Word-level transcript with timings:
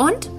und 0.00 0.30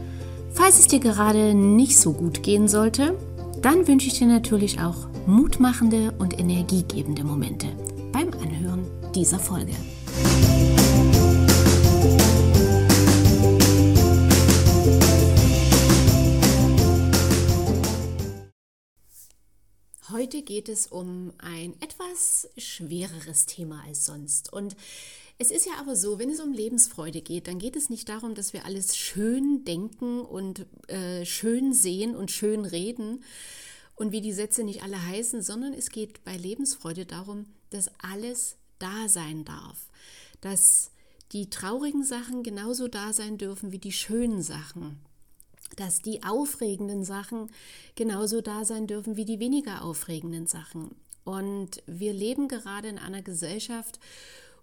falls 0.54 0.80
es 0.80 0.88
dir 0.88 1.00
gerade 1.00 1.54
nicht 1.54 2.00
so 2.00 2.14
gut 2.14 2.42
gehen 2.42 2.68
sollte, 2.68 3.16
dann 3.62 3.88
wünsche 3.88 4.08
ich 4.08 4.18
dir 4.18 4.26
natürlich 4.26 4.80
auch 4.80 5.08
mutmachende 5.28 6.14
und 6.18 6.40
energiegebende 6.40 7.24
Momente 7.24 7.68
beim 8.12 8.34
Anhören 8.42 8.88
dieser 9.14 9.38
Folge. 9.38 9.76
Heute 20.12 20.42
geht 20.42 20.70
es 20.70 20.88
um 20.88 21.34
ein 21.38 21.74
etwas 21.82 22.50
schwereres 22.58 23.46
Thema 23.46 23.84
als 23.88 24.06
sonst. 24.06 24.52
Und 24.52 24.76
es 25.42 25.50
ist 25.50 25.66
ja 25.66 25.74
aber 25.80 25.96
so, 25.96 26.20
wenn 26.20 26.30
es 26.30 26.40
um 26.40 26.54
Lebensfreude 26.54 27.22
geht, 27.22 27.48
dann 27.48 27.58
geht 27.58 27.76
es 27.76 27.90
nicht 27.90 28.08
darum, 28.10 28.36
dass 28.36 28.54
wir 28.54 28.64
alles 28.64 28.96
schön 28.96 29.66
denken 29.66 30.22
und 30.22 30.68
äh, 30.88 31.26
schön 31.26 31.74
sehen 31.74 32.16
und 32.16 32.30
schön 32.30 32.64
reden 32.64 33.24
und 33.96 34.12
wie 34.12 34.22
die 34.22 34.34
Sätze 34.34 34.64
nicht 34.64 34.84
alle 34.84 35.04
heißen, 35.04 35.42
sondern 35.42 35.74
es 35.74 35.90
geht 35.90 36.24
bei 36.24 36.38
Lebensfreude 36.38 37.08
darum, 37.08 37.48
dass 37.72 37.90
alles 38.04 38.58
da 38.78 39.10
sein 39.10 39.44
darf, 39.44 39.90
dass 40.42 40.92
die 41.32 41.50
traurigen 41.50 42.04
Sachen 42.04 42.44
genauso 42.44 42.88
da 42.88 43.12
sein 43.12 43.40
dürfen 43.40 43.72
wie 43.72 43.80
die 43.80 43.94
schönen 43.94 44.44
Sachen, 44.44 45.00
dass 45.76 46.04
die 46.04 46.22
aufregenden 46.22 47.04
Sachen 47.04 47.50
genauso 47.96 48.42
da 48.42 48.64
sein 48.64 48.86
dürfen 48.86 49.18
wie 49.18 49.26
die 49.26 49.40
weniger 49.40 49.84
aufregenden 49.84 50.46
Sachen. 50.46 50.92
Und 51.24 51.82
wir 51.88 52.14
leben 52.14 52.48
gerade 52.48 52.90
in 52.90 53.00
einer 53.00 53.24
Gesellschaft, 53.24 54.00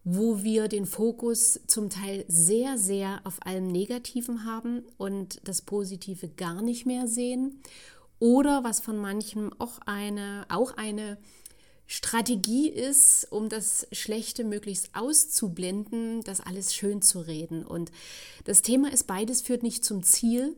wo 0.05 0.43
wir 0.43 0.69
den 0.69 0.87
Fokus 0.87 1.61
zum 1.67 1.91
Teil 1.91 2.25
sehr, 2.29 2.79
sehr 2.79 3.21
auf 3.25 3.45
allem 3.45 3.67
Negativen 3.67 4.45
haben 4.45 4.85
und 4.97 5.41
das 5.45 5.63
Positive 5.63 6.29
gar 6.29 6.63
nicht 6.63 6.87
mehr 6.87 7.07
sehen. 7.07 7.61
Oder 8.19 8.65
was 8.65 8.81
von 8.81 8.99
manchem 8.99 9.53
auch 9.59 9.79
eine, 9.87 10.47
auch 10.49 10.77
eine 10.77 11.19
Strategie 11.87 12.69
ist, 12.69 13.27
um 13.31 13.49
das 13.49 13.87
Schlechte 13.93 14.45
möglichst 14.45 14.91
auszublenden, 14.95 16.23
das 16.23 16.41
alles 16.41 16.75
schön 16.75 17.01
zu 17.01 17.21
reden. 17.21 17.65
Und 17.65 17.91
das 18.45 18.63
Thema 18.63 18.93
ist, 18.93 19.07
beides 19.07 19.41
führt 19.41 19.63
nicht 19.63 19.85
zum 19.85 20.03
Ziel. 20.03 20.55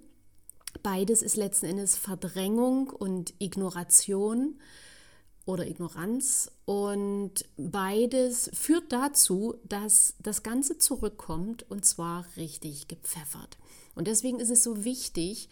Beides 0.83 1.23
ist 1.23 1.37
letzten 1.37 1.67
Endes 1.67 1.97
Verdrängung 1.97 2.91
und 2.91 3.35
Ignoration 3.39 4.59
oder 5.51 5.67
Ignoranz. 5.67 6.51
Und 6.65 7.45
beides 7.57 8.51
führt 8.55 8.93
dazu, 8.93 9.55
dass 9.65 10.15
das 10.21 10.43
Ganze 10.43 10.79
zurückkommt 10.79 11.69
und 11.71 11.85
zwar 11.85 12.25
richtig 12.37 12.89
gepfeffert. 12.89 13.59
Und 13.95 14.07
deswegen 14.07 14.41
ist 14.41 14.51
es 14.51 14.63
so 14.63 14.85
wichtig, 14.85 15.49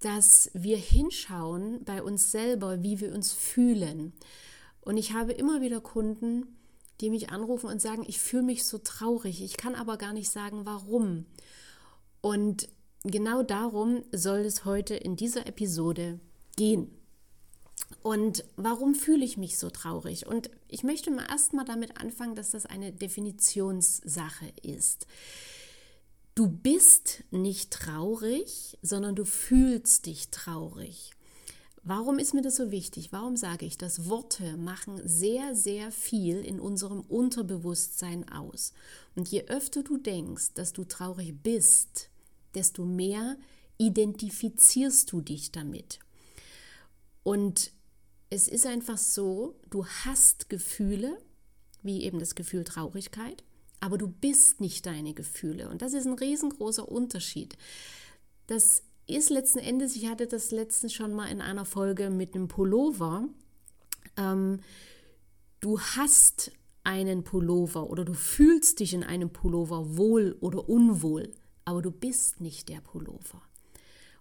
dass 0.00 0.50
wir 0.52 0.76
hinschauen 0.76 1.84
bei 1.84 2.02
uns 2.02 2.32
selber, 2.32 2.82
wie 2.82 3.00
wir 3.00 3.14
uns 3.14 3.32
fühlen. 3.32 4.12
Und 4.80 4.96
ich 4.96 5.12
habe 5.12 5.32
immer 5.32 5.60
wieder 5.60 5.80
Kunden, 5.80 6.58
die 7.00 7.10
mich 7.10 7.30
anrufen 7.30 7.70
und 7.70 7.80
sagen, 7.80 8.04
ich 8.06 8.20
fühle 8.20 8.42
mich 8.42 8.64
so 8.64 8.78
traurig, 8.78 9.42
ich 9.42 9.56
kann 9.56 9.74
aber 9.74 9.96
gar 9.96 10.12
nicht 10.12 10.30
sagen, 10.30 10.66
warum. 10.66 11.26
Und 12.20 12.68
genau 13.04 13.42
darum 13.42 14.02
soll 14.12 14.40
es 14.40 14.64
heute 14.64 14.94
in 14.94 15.16
dieser 15.16 15.46
Episode 15.46 16.20
gehen. 16.56 16.90
Und 18.02 18.44
warum 18.56 18.94
fühle 18.94 19.24
ich 19.24 19.36
mich 19.36 19.58
so 19.58 19.70
traurig? 19.70 20.26
Und 20.26 20.50
ich 20.68 20.82
möchte 20.82 21.10
mal 21.10 21.26
erstmal 21.28 21.64
damit 21.64 22.00
anfangen, 22.00 22.34
dass 22.34 22.50
das 22.50 22.66
eine 22.66 22.92
Definitionssache 22.92 24.52
ist. 24.62 25.06
Du 26.34 26.48
bist 26.48 27.24
nicht 27.30 27.70
traurig, 27.70 28.78
sondern 28.82 29.14
du 29.14 29.24
fühlst 29.24 30.06
dich 30.06 30.30
traurig. 30.30 31.12
Warum 31.84 32.18
ist 32.18 32.32
mir 32.32 32.42
das 32.42 32.56
so 32.56 32.70
wichtig? 32.70 33.12
Warum 33.12 33.36
sage 33.36 33.66
ich 33.66 33.76
das? 33.76 34.08
Worte 34.08 34.56
machen 34.56 35.00
sehr, 35.04 35.54
sehr 35.54 35.90
viel 35.90 36.38
in 36.38 36.60
unserem 36.60 37.00
Unterbewusstsein 37.00 38.28
aus. 38.28 38.72
Und 39.16 39.28
je 39.28 39.44
öfter 39.48 39.82
du 39.82 39.98
denkst, 39.98 40.54
dass 40.54 40.72
du 40.72 40.84
traurig 40.84 41.34
bist, 41.42 42.08
desto 42.54 42.84
mehr 42.84 43.36
identifizierst 43.78 45.10
du 45.10 45.20
dich 45.20 45.50
damit. 45.50 45.98
Und 47.22 47.72
es 48.30 48.48
ist 48.48 48.66
einfach 48.66 48.98
so, 48.98 49.54
du 49.68 49.86
hast 49.86 50.48
Gefühle, 50.48 51.18
wie 51.82 52.02
eben 52.02 52.18
das 52.18 52.34
Gefühl 52.34 52.64
Traurigkeit, 52.64 53.44
aber 53.80 53.98
du 53.98 54.08
bist 54.08 54.60
nicht 54.60 54.86
deine 54.86 55.12
Gefühle. 55.12 55.68
Und 55.68 55.82
das 55.82 55.92
ist 55.92 56.06
ein 56.06 56.14
riesengroßer 56.14 56.88
Unterschied. 56.88 57.56
Das 58.46 58.84
ist 59.06 59.30
letzten 59.30 59.58
Endes, 59.58 59.96
ich 59.96 60.08
hatte 60.08 60.26
das 60.26 60.50
letztens 60.50 60.94
schon 60.94 61.12
mal 61.12 61.26
in 61.26 61.40
einer 61.40 61.64
Folge 61.64 62.08
mit 62.08 62.34
einem 62.34 62.48
Pullover. 62.48 63.28
Ähm, 64.16 64.60
du 65.60 65.80
hast 65.80 66.52
einen 66.84 67.24
Pullover 67.24 67.90
oder 67.90 68.04
du 68.04 68.14
fühlst 68.14 68.80
dich 68.80 68.94
in 68.94 69.04
einem 69.04 69.30
Pullover 69.30 69.96
wohl 69.96 70.36
oder 70.40 70.68
unwohl, 70.68 71.32
aber 71.64 71.82
du 71.82 71.90
bist 71.90 72.40
nicht 72.40 72.68
der 72.68 72.80
Pullover. 72.80 73.42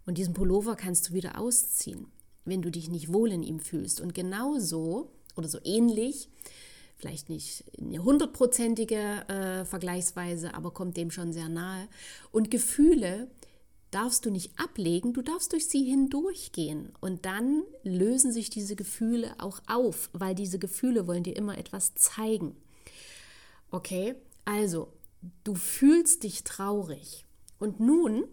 Und 0.06 0.18
diesen 0.18 0.34
Pullover 0.34 0.76
kannst 0.76 1.10
du 1.10 1.14
wieder 1.14 1.40
ausziehen 1.40 2.12
wenn 2.46 2.62
du 2.62 2.72
dich 2.72 2.90
nicht 2.90 3.13
wohl 3.13 3.31
in 3.31 3.44
ihm 3.44 3.59
fühlst. 3.59 4.02
Und 4.02 4.13
genauso 4.13 5.12
oder 5.35 5.47
so 5.47 5.59
ähnlich, 5.63 6.29
vielleicht 6.96 7.29
nicht 7.29 7.63
eine 7.79 8.03
hundertprozentige 8.03 9.28
äh, 9.28 9.66
Vergleichsweise, 9.66 10.53
aber 10.53 10.72
kommt 10.72 10.97
dem 10.97 11.12
schon 11.12 11.34
sehr 11.34 11.50
nahe. 11.50 11.88
Und 12.31 12.52
Gefühle 12.52 13.29
darfst 13.91 14.25
du 14.25 14.31
nicht 14.31 14.57
ablegen, 14.57 15.13
du 15.13 15.22
darfst 15.22 15.52
durch 15.52 15.68
sie 15.68 15.84
hindurchgehen. 15.84 16.94
Und 17.02 17.25
dann 17.25 17.63
lösen 17.84 18.31
sich 18.31 18.50
diese 18.50 18.75
Gefühle 18.75 19.35
auch 19.40 19.62
auf, 19.68 20.09
weil 20.13 20.34
diese 20.34 20.59
Gefühle 20.59 21.08
wollen 21.08 21.23
dir 21.23 21.35
immer 21.35 21.58
etwas 21.58 21.94
zeigen. 21.96 22.56
Okay, 23.69 24.16
also 24.46 24.94
du 25.44 25.56
fühlst 25.56 26.23
dich 26.23 26.44
traurig. 26.44 27.25
Und 27.59 27.79
nun 27.79 28.25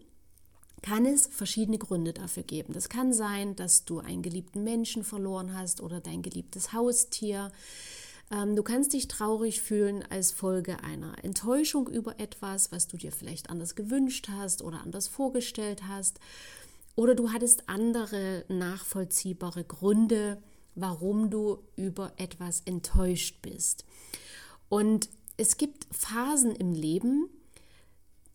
kann 0.82 1.06
es 1.06 1.26
verschiedene 1.26 1.78
Gründe 1.78 2.12
dafür 2.12 2.42
geben. 2.42 2.72
Das 2.72 2.88
kann 2.88 3.12
sein, 3.12 3.56
dass 3.56 3.84
du 3.84 3.98
einen 3.98 4.22
geliebten 4.22 4.64
Menschen 4.64 5.04
verloren 5.04 5.56
hast 5.56 5.80
oder 5.80 6.00
dein 6.00 6.22
geliebtes 6.22 6.72
Haustier. 6.72 7.50
Ähm, 8.30 8.56
du 8.56 8.62
kannst 8.62 8.92
dich 8.92 9.08
traurig 9.08 9.60
fühlen 9.60 10.04
als 10.08 10.32
Folge 10.32 10.82
einer 10.82 11.24
Enttäuschung 11.24 11.88
über 11.88 12.20
etwas, 12.20 12.72
was 12.72 12.86
du 12.86 12.96
dir 12.96 13.12
vielleicht 13.12 13.50
anders 13.50 13.74
gewünscht 13.74 14.28
hast 14.28 14.62
oder 14.62 14.82
anders 14.82 15.08
vorgestellt 15.08 15.82
hast. 15.88 16.20
Oder 16.94 17.14
du 17.14 17.30
hattest 17.30 17.68
andere 17.68 18.44
nachvollziehbare 18.48 19.64
Gründe, 19.64 20.42
warum 20.74 21.30
du 21.30 21.58
über 21.76 22.12
etwas 22.16 22.62
enttäuscht 22.64 23.40
bist. 23.42 23.84
Und 24.68 25.08
es 25.36 25.56
gibt 25.56 25.86
Phasen 25.92 26.54
im 26.54 26.72
Leben, 26.72 27.28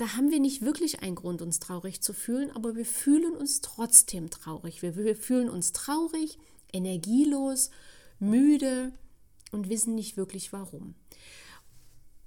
da 0.03 0.17
haben 0.17 0.31
wir 0.31 0.41
nicht 0.41 0.61
wirklich 0.61 0.99
einen 1.01 1.15
Grund, 1.15 1.41
uns 1.41 1.61
traurig 1.61 2.01
zu 2.01 2.11
fühlen, 2.11 2.51
aber 2.51 2.75
wir 2.75 2.85
fühlen 2.85 3.37
uns 3.37 3.61
trotzdem 3.61 4.29
traurig. 4.29 4.81
Wir, 4.81 4.97
wir 4.97 5.15
fühlen 5.15 5.49
uns 5.49 5.71
traurig, 5.71 6.37
energielos, 6.73 7.69
müde 8.19 8.91
und 9.53 9.69
wissen 9.69 9.95
nicht 9.95 10.17
wirklich 10.17 10.51
warum. 10.51 10.95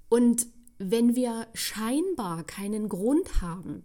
Und 0.09 0.47
wenn 0.79 1.15
wir 1.15 1.45
scheinbar 1.53 2.43
keinen 2.45 2.89
Grund 2.89 3.41
haben, 3.41 3.83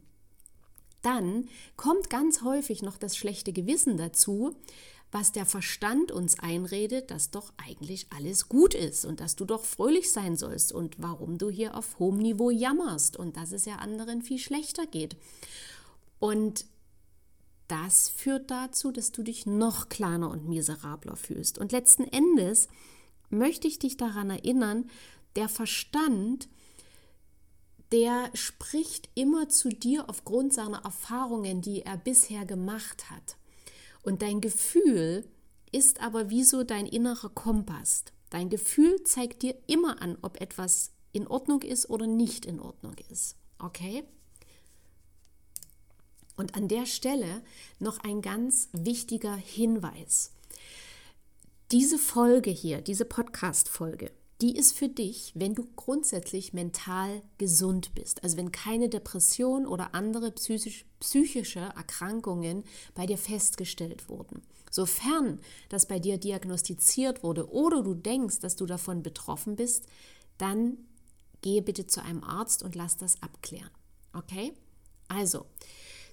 dann 1.02 1.50
kommt 1.76 2.08
ganz 2.08 2.40
häufig 2.40 2.80
noch 2.80 2.96
das 2.96 3.14
schlechte 3.14 3.52
Gewissen 3.52 3.98
dazu, 3.98 4.56
was 5.12 5.30
der 5.30 5.44
Verstand 5.44 6.10
uns 6.10 6.38
einredet, 6.38 7.10
dass 7.10 7.30
doch 7.30 7.52
eigentlich 7.58 8.06
alles 8.10 8.48
gut 8.48 8.74
ist 8.74 9.04
und 9.04 9.20
dass 9.20 9.36
du 9.36 9.44
doch 9.44 9.62
fröhlich 9.62 10.10
sein 10.10 10.36
sollst 10.36 10.72
und 10.72 11.00
warum 11.00 11.36
du 11.36 11.50
hier 11.50 11.76
auf 11.76 11.98
hohem 11.98 12.16
Niveau 12.16 12.50
jammerst 12.50 13.18
und 13.18 13.36
dass 13.36 13.52
es 13.52 13.66
ja 13.66 13.76
anderen 13.76 14.22
viel 14.22 14.38
schlechter 14.38 14.86
geht. 14.86 15.16
Und 16.18 16.64
das 17.68 18.08
führt 18.08 18.50
dazu, 18.50 18.90
dass 18.90 19.12
du 19.12 19.22
dich 19.22 19.44
noch 19.44 19.90
kleiner 19.90 20.30
und 20.30 20.48
miserabler 20.48 21.16
fühlst. 21.16 21.58
Und 21.58 21.72
letzten 21.72 22.04
Endes 22.04 22.68
möchte 23.28 23.68
ich 23.68 23.78
dich 23.78 23.98
daran 23.98 24.30
erinnern, 24.30 24.90
der 25.36 25.48
Verstand, 25.48 26.48
der 27.92 28.30
spricht 28.32 29.10
immer 29.14 29.50
zu 29.50 29.68
dir 29.68 30.08
aufgrund 30.08 30.54
seiner 30.54 30.84
Erfahrungen, 30.84 31.60
die 31.60 31.82
er 31.82 31.98
bisher 31.98 32.46
gemacht 32.46 33.10
hat. 33.10 33.36
Und 34.02 34.22
dein 34.22 34.40
Gefühl 34.40 35.24
ist 35.70 36.00
aber 36.00 36.28
wie 36.28 36.44
so 36.44 36.64
dein 36.64 36.86
innerer 36.86 37.30
Kompass. 37.30 38.04
Dein 38.30 38.50
Gefühl 38.50 39.02
zeigt 39.04 39.42
dir 39.42 39.56
immer 39.66 40.02
an, 40.02 40.18
ob 40.22 40.40
etwas 40.40 40.92
in 41.12 41.26
Ordnung 41.26 41.62
ist 41.62 41.88
oder 41.88 42.06
nicht 42.06 42.44
in 42.46 42.60
Ordnung 42.60 42.96
ist. 43.10 43.36
Okay? 43.58 44.04
Und 46.36 46.54
an 46.54 46.68
der 46.68 46.86
Stelle 46.86 47.42
noch 47.78 47.98
ein 47.98 48.22
ganz 48.22 48.68
wichtiger 48.72 49.36
Hinweis. 49.36 50.32
Diese 51.70 51.98
Folge 51.98 52.50
hier, 52.50 52.80
diese 52.80 53.04
Podcast-Folge, 53.04 54.10
die 54.40 54.56
ist 54.56 54.76
für 54.76 54.88
dich, 54.88 55.32
wenn 55.36 55.54
du 55.54 55.68
grundsätzlich 55.76 56.52
mental 56.52 57.22
gesund 57.38 57.94
bist. 57.94 58.24
Also 58.24 58.36
wenn 58.36 58.50
keine 58.50 58.88
Depression 58.88 59.66
oder 59.66 59.94
andere 59.94 60.32
psychisch, 60.32 60.84
psychische 60.98 61.60
Erkrankungen 61.60 62.64
bei 62.94 63.06
dir 63.06 63.18
festgestellt 63.18 64.08
wurden. 64.08 64.42
Sofern 64.70 65.38
das 65.68 65.86
bei 65.86 65.98
dir 65.98 66.18
diagnostiziert 66.18 67.22
wurde 67.22 67.52
oder 67.52 67.82
du 67.82 67.94
denkst, 67.94 68.40
dass 68.40 68.56
du 68.56 68.66
davon 68.66 69.02
betroffen 69.02 69.54
bist, 69.54 69.86
dann 70.38 70.78
gehe 71.42 71.62
bitte 71.62 71.86
zu 71.86 72.02
einem 72.02 72.24
Arzt 72.24 72.62
und 72.62 72.74
lass 72.74 72.96
das 72.96 73.22
abklären. 73.22 73.70
Okay? 74.12 74.54
Also, 75.08 75.46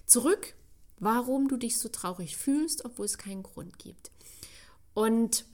zurück, 0.04 0.54
warum 0.98 1.48
du 1.48 1.56
dich 1.56 1.78
so 1.78 1.88
traurig 1.88 2.36
fühlst, 2.36 2.84
obwohl 2.84 3.06
es 3.06 3.18
keinen 3.18 3.42
Grund 3.42 3.78
gibt. 3.78 4.10
Und 4.92 5.46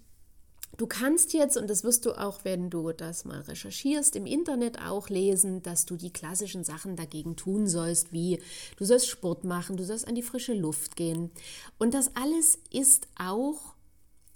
Du 0.77 0.87
kannst 0.87 1.33
jetzt, 1.33 1.57
und 1.57 1.71
das 1.71 1.85
wirst 1.85 2.05
du 2.05 2.13
auch, 2.13 2.45
wenn 2.45 2.69
du 2.69 2.93
das 2.93 3.25
mal 3.25 3.41
recherchierst, 3.41 4.15
im 4.15 4.27
Internet 4.27 4.79
auch 4.83 5.09
lesen, 5.09 5.63
dass 5.63 5.87
du 5.87 5.97
die 5.97 6.13
klassischen 6.13 6.65
Sachen 6.65 6.97
dagegen 6.97 7.35
tun 7.35 7.67
sollst, 7.67 8.13
wie 8.13 8.41
du 8.77 8.85
sollst 8.85 9.09
Sport 9.09 9.45
machen, 9.45 9.79
du 9.79 9.85
sollst 9.85 10.07
an 10.07 10.15
die 10.15 10.23
frische 10.23 10.53
Luft 10.53 10.97
gehen. 10.97 11.31
Und 11.79 11.95
das 11.95 12.15
alles 12.15 12.59
ist 12.71 13.09
auch, 13.19 13.75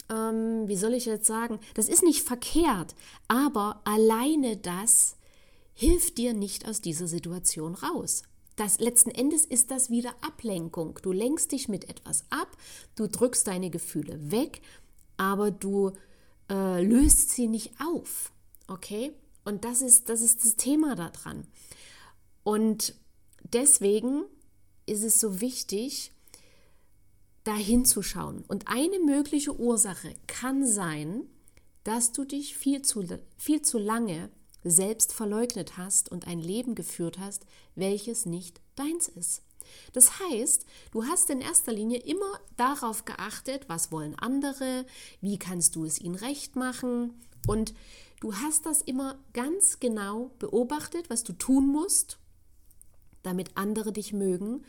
ähm, 0.09 0.67
wie 0.67 0.77
soll 0.77 0.95
ich 0.95 1.05
jetzt 1.05 1.27
sagen, 1.27 1.59
das 1.75 1.87
ist 1.87 2.03
nicht 2.03 2.23
verkehrt, 2.23 2.95
aber 3.27 3.81
alleine 3.83 4.57
das 4.57 5.17
hilft 5.73 6.17
dir 6.17 6.33
nicht 6.33 6.67
aus 6.67 6.81
dieser 6.81 7.07
Situation 7.07 7.75
raus. 7.75 8.23
Das, 8.55 8.79
letzten 8.79 9.11
Endes 9.11 9.45
ist 9.45 9.71
das 9.71 9.89
wieder 9.89 10.13
Ablenkung. 10.21 10.99
Du 11.01 11.11
lenkst 11.11 11.51
dich 11.51 11.69
mit 11.69 11.89
etwas 11.89 12.25
ab, 12.29 12.57
du 12.95 13.07
drückst 13.07 13.47
deine 13.47 13.69
Gefühle 13.69 14.31
weg, 14.31 14.61
aber 15.17 15.51
du 15.51 15.91
äh, 16.51 16.83
löst 16.83 17.31
sie 17.31 17.47
nicht 17.47 17.71
auf. 17.79 18.31
Okay? 18.67 19.13
Und 19.45 19.63
das 19.63 19.81
ist, 19.81 20.09
das 20.09 20.21
ist 20.21 20.43
das 20.43 20.55
Thema 20.55 20.95
daran. 20.95 21.47
Und 22.43 22.93
deswegen 23.43 24.23
ist 24.85 25.03
es 25.03 25.19
so 25.19 25.41
wichtig, 25.41 26.11
da 27.43 27.55
hinzuschauen. 27.55 28.43
Und 28.47 28.67
eine 28.67 28.99
mögliche 28.99 29.57
Ursache 29.57 30.13
kann 30.27 30.67
sein, 30.67 31.23
dass 31.83 32.11
du 32.11 32.25
dich 32.25 32.55
viel 32.55 32.81
zu, 32.83 33.03
viel 33.37 33.61
zu 33.61 33.79
lange 33.79 34.29
selbst 34.63 35.13
verleugnet 35.13 35.77
hast 35.77 36.11
und 36.11 36.27
ein 36.27 36.39
Leben 36.39 36.75
geführt 36.75 37.17
hast, 37.17 37.47
welches 37.73 38.27
nicht 38.27 38.61
deins 38.75 39.07
ist. 39.07 39.41
Das 39.93 40.19
heißt, 40.19 40.65
du 40.91 41.05
hast 41.05 41.29
in 41.29 41.41
erster 41.41 41.71
Linie 41.71 41.99
immer 41.99 42.39
darauf 42.57 43.05
geachtet, 43.05 43.65
was 43.67 43.91
wollen 43.91 44.15
andere, 44.17 44.85
wie 45.21 45.37
kannst 45.37 45.75
du 45.75 45.85
es 45.85 45.99
ihnen 45.99 46.15
recht 46.15 46.55
machen 46.55 47.13
und 47.47 47.73
du 48.19 48.35
hast 48.35 48.65
das 48.65 48.81
immer 48.81 49.19
ganz 49.33 49.79
genau 49.79 50.31
beobachtet, 50.39 51.09
was 51.09 51.23
du 51.23 51.33
tun 51.33 51.67
musst, 51.67 52.19
damit 53.23 53.57
andere 53.57 53.91
dich 53.91 54.13
mögen 54.13 54.63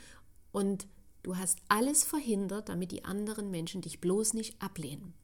und 0.52 0.86
du 1.22 1.36
hast 1.36 1.58
alles 1.68 2.04
verhindert, 2.04 2.68
damit 2.68 2.92
die 2.92 3.04
anderen 3.04 3.50
Menschen 3.50 3.80
dich 3.80 4.00
bloß 4.00 4.34
nicht 4.34 4.60
ablehnen. 4.60 5.14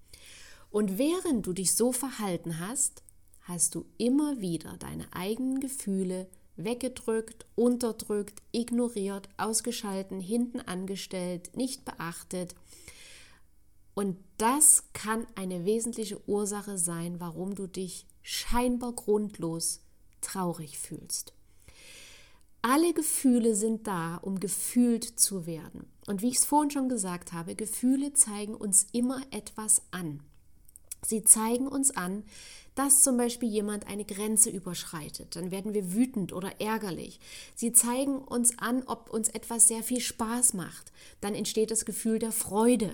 Und 0.70 0.98
während 0.98 1.46
du 1.46 1.52
dich 1.52 1.74
so 1.74 1.92
verhalten 1.92 2.58
hast, 2.60 3.02
hast 3.40 3.74
du 3.74 3.86
immer 3.96 4.40
wieder 4.40 4.76
deine 4.76 5.10
eigenen 5.14 5.60
Gefühle 5.60 6.28
weggedrückt, 6.58 7.46
unterdrückt, 7.54 8.42
ignoriert, 8.52 9.28
ausgeschalten, 9.36 10.20
hinten 10.20 10.60
angestellt, 10.60 11.56
nicht 11.56 11.84
beachtet. 11.84 12.54
Und 13.94 14.16
das 14.36 14.84
kann 14.92 15.26
eine 15.34 15.64
wesentliche 15.64 16.20
Ursache 16.28 16.78
sein, 16.78 17.20
warum 17.20 17.54
du 17.54 17.66
dich 17.66 18.06
scheinbar 18.22 18.92
grundlos 18.92 19.80
traurig 20.20 20.78
fühlst. 20.78 21.32
Alle 22.60 22.92
Gefühle 22.92 23.54
sind 23.54 23.86
da, 23.86 24.16
um 24.16 24.40
gefühlt 24.40 25.04
zu 25.04 25.46
werden. 25.46 25.86
Und 26.06 26.22
wie 26.22 26.28
ich 26.28 26.36
es 26.38 26.44
vorhin 26.44 26.70
schon 26.70 26.88
gesagt 26.88 27.32
habe, 27.32 27.54
Gefühle 27.54 28.12
zeigen 28.12 28.54
uns 28.54 28.86
immer 28.92 29.22
etwas 29.30 29.82
an. 29.90 30.22
Sie 31.04 31.22
zeigen 31.22 31.66
uns 31.68 31.96
an, 31.96 32.24
dass 32.74 33.02
zum 33.02 33.16
Beispiel 33.16 33.48
jemand 33.48 33.88
eine 33.88 34.04
Grenze 34.04 34.50
überschreitet. 34.50 35.34
Dann 35.34 35.50
werden 35.50 35.74
wir 35.74 35.92
wütend 35.94 36.32
oder 36.32 36.60
ärgerlich. 36.60 37.18
Sie 37.56 37.72
zeigen 37.72 38.18
uns 38.18 38.56
an, 38.58 38.84
ob 38.86 39.10
uns 39.10 39.28
etwas 39.28 39.66
sehr 39.66 39.82
viel 39.82 40.00
Spaß 40.00 40.54
macht. 40.54 40.92
Dann 41.20 41.34
entsteht 41.34 41.72
das 41.72 41.84
Gefühl 41.84 42.20
der 42.20 42.30
Freude. 42.30 42.92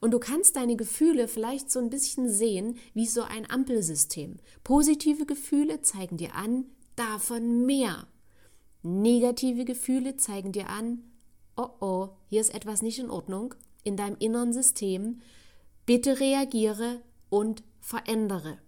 Und 0.00 0.12
du 0.12 0.18
kannst 0.18 0.56
deine 0.56 0.76
Gefühle 0.76 1.28
vielleicht 1.28 1.70
so 1.70 1.80
ein 1.80 1.90
bisschen 1.90 2.30
sehen 2.30 2.78
wie 2.94 3.06
so 3.06 3.22
ein 3.22 3.50
Ampelsystem. 3.50 4.36
Positive 4.62 5.26
Gefühle 5.26 5.82
zeigen 5.82 6.16
dir 6.16 6.34
an, 6.36 6.66
davon 6.94 7.66
mehr. 7.66 8.06
Negative 8.82 9.64
Gefühle 9.64 10.16
zeigen 10.16 10.52
dir 10.52 10.68
an, 10.68 11.02
oh 11.56 11.68
oh, 11.80 12.08
hier 12.28 12.40
ist 12.40 12.54
etwas 12.54 12.80
nicht 12.80 12.98
in 12.98 13.10
Ordnung 13.10 13.54
in 13.82 13.96
deinem 13.96 14.16
inneren 14.18 14.52
System. 14.52 15.20
Bitte 15.84 16.20
reagiere 16.20 17.00
und 17.30 17.62
verändere. 17.80 18.58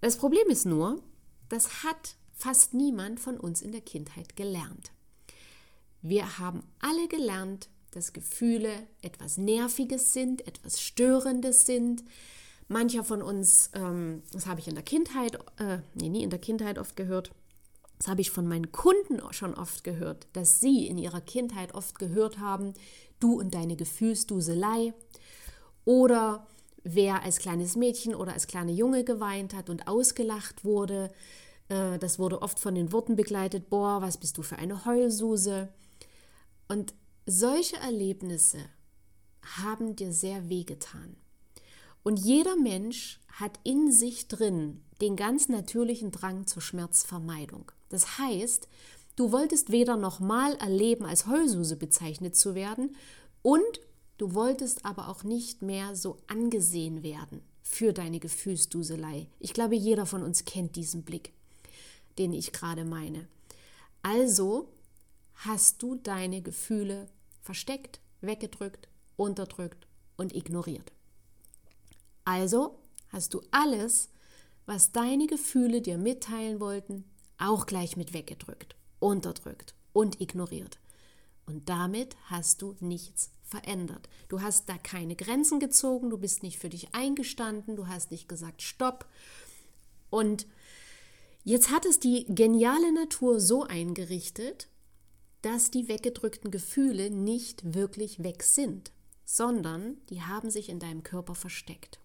Das 0.00 0.16
Problem 0.16 0.48
ist 0.48 0.66
nur, 0.66 1.02
das 1.48 1.84
hat 1.84 2.16
fast 2.32 2.74
niemand 2.74 3.20
von 3.20 3.38
uns 3.38 3.62
in 3.62 3.72
der 3.72 3.80
Kindheit 3.80 4.36
gelernt. 4.36 4.92
Wir 6.02 6.38
haben 6.38 6.62
alle 6.80 7.08
gelernt, 7.08 7.68
dass 7.92 8.12
Gefühle 8.12 8.86
etwas 9.00 9.38
Nerviges 9.38 10.12
sind, 10.12 10.46
etwas 10.46 10.80
Störendes 10.80 11.64
sind. 11.64 12.04
Mancher 12.68 13.04
von 13.04 13.22
uns, 13.22 13.70
ähm, 13.74 14.22
das 14.32 14.46
habe 14.46 14.60
ich 14.60 14.68
in 14.68 14.74
der 14.74 14.84
Kindheit, 14.84 15.38
äh, 15.58 15.78
nee, 15.94 16.08
nie 16.08 16.22
in 16.22 16.30
der 16.30 16.38
Kindheit 16.38 16.78
oft 16.78 16.96
gehört, 16.96 17.30
das 17.98 18.08
habe 18.08 18.20
ich 18.20 18.30
von 18.30 18.46
meinen 18.46 18.72
Kunden 18.72 19.22
schon 19.32 19.54
oft 19.54 19.84
gehört, 19.84 20.26
dass 20.32 20.60
sie 20.60 20.86
in 20.86 20.98
ihrer 20.98 21.20
Kindheit 21.20 21.74
oft 21.74 21.98
gehört 21.98 22.38
haben, 22.38 22.74
du 23.20 23.38
und 23.38 23.54
deine 23.54 23.76
Gefühlsduselei 23.76 24.92
oder 25.84 26.46
wer 26.84 27.22
als 27.22 27.38
kleines 27.38 27.76
Mädchen 27.76 28.14
oder 28.14 28.34
als 28.34 28.46
kleiner 28.46 28.72
Junge 28.72 29.04
geweint 29.04 29.54
hat 29.54 29.70
und 29.70 29.88
ausgelacht 29.88 30.64
wurde. 30.64 31.10
Äh, 31.68 31.98
das 31.98 32.18
wurde 32.18 32.42
oft 32.42 32.60
von 32.60 32.74
den 32.74 32.92
Worten 32.92 33.16
begleitet, 33.16 33.70
boah, 33.70 34.00
was 34.02 34.18
bist 34.18 34.38
du 34.38 34.42
für 34.42 34.56
eine 34.56 34.84
Heulsuse. 34.84 35.70
Und 36.68 36.94
solche 37.26 37.76
Erlebnisse 37.76 38.58
haben 39.56 39.96
dir 39.96 40.12
sehr 40.12 40.48
wehgetan. 40.48 41.16
Und 42.02 42.18
jeder 42.18 42.56
Mensch 42.56 43.20
hat 43.28 43.58
in 43.64 43.90
sich 43.90 44.28
drin 44.28 44.82
den 45.00 45.16
ganz 45.16 45.48
natürlichen 45.48 46.10
Drang 46.10 46.46
zur 46.46 46.62
Schmerzvermeidung. 46.62 47.72
Das 47.88 48.18
heißt, 48.18 48.68
du 49.16 49.32
wolltest 49.32 49.72
weder 49.72 49.96
nochmal 49.96 50.54
erleben, 50.56 51.06
als 51.06 51.26
Heulsuse 51.26 51.76
bezeichnet 51.76 52.36
zu 52.36 52.54
werden, 52.54 52.94
und 53.42 53.80
Du 54.16 54.34
wolltest 54.34 54.84
aber 54.84 55.08
auch 55.08 55.24
nicht 55.24 55.62
mehr 55.62 55.96
so 55.96 56.18
angesehen 56.28 57.02
werden 57.02 57.42
für 57.62 57.92
deine 57.92 58.20
Gefühlsduselei. 58.20 59.26
Ich 59.40 59.52
glaube, 59.52 59.74
jeder 59.74 60.06
von 60.06 60.22
uns 60.22 60.44
kennt 60.44 60.76
diesen 60.76 61.02
Blick, 61.02 61.32
den 62.18 62.32
ich 62.32 62.52
gerade 62.52 62.84
meine. 62.84 63.26
Also 64.02 64.68
hast 65.34 65.82
du 65.82 65.96
deine 65.96 66.42
Gefühle 66.42 67.08
versteckt, 67.42 68.00
weggedrückt, 68.20 68.88
unterdrückt 69.16 69.86
und 70.16 70.34
ignoriert. 70.34 70.92
Also 72.24 72.78
hast 73.08 73.34
du 73.34 73.42
alles, 73.50 74.10
was 74.66 74.92
deine 74.92 75.26
Gefühle 75.26 75.82
dir 75.82 75.98
mitteilen 75.98 76.60
wollten, 76.60 77.04
auch 77.38 77.66
gleich 77.66 77.96
mit 77.96 78.12
weggedrückt, 78.12 78.76
unterdrückt 79.00 79.74
und 79.92 80.20
ignoriert. 80.20 80.78
Und 81.46 81.68
damit 81.68 82.16
hast 82.26 82.62
du 82.62 82.76
nichts 82.80 83.30
verändert. 83.42 84.08
Du 84.28 84.40
hast 84.40 84.68
da 84.68 84.78
keine 84.78 85.16
Grenzen 85.16 85.60
gezogen, 85.60 86.10
du 86.10 86.18
bist 86.18 86.42
nicht 86.42 86.58
für 86.58 86.68
dich 86.68 86.94
eingestanden, 86.94 87.76
du 87.76 87.86
hast 87.86 88.10
nicht 88.10 88.28
gesagt 88.28 88.62
Stopp. 88.62 89.06
Und 90.10 90.46
jetzt 91.44 91.70
hat 91.70 91.84
es 91.86 92.00
die 92.00 92.24
geniale 92.28 92.92
Natur 92.92 93.40
so 93.40 93.64
eingerichtet, 93.64 94.68
dass 95.42 95.70
die 95.70 95.88
weggedrückten 95.88 96.50
Gefühle 96.50 97.10
nicht 97.10 97.74
wirklich 97.74 98.22
weg 98.22 98.42
sind, 98.42 98.92
sondern 99.26 99.98
die 100.08 100.22
haben 100.22 100.50
sich 100.50 100.70
in 100.70 100.78
deinem 100.78 101.02
Körper 101.02 101.34
versteckt. 101.34 102.00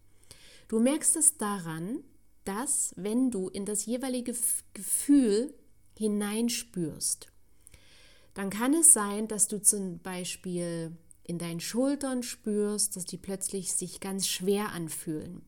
Du 0.67 0.79
merkst 0.79 1.15
es 1.15 1.37
daran, 1.37 2.03
dass, 2.43 2.93
wenn 2.97 3.31
du 3.31 3.47
in 3.47 3.65
das 3.65 3.85
jeweilige 3.85 4.35
Gefühl 4.73 5.53
hineinspürst, 5.97 7.27
dann 8.33 8.49
kann 8.49 8.73
es 8.73 8.93
sein, 8.93 9.27
dass 9.27 9.47
du 9.47 9.61
zum 9.61 9.99
Beispiel 9.99 10.95
in 11.23 11.37
deinen 11.37 11.59
Schultern 11.59 12.23
spürst, 12.23 12.95
dass 12.95 13.05
die 13.05 13.17
plötzlich 13.17 13.73
sich 13.73 13.99
ganz 13.99 14.27
schwer 14.27 14.71
anfühlen. 14.71 15.43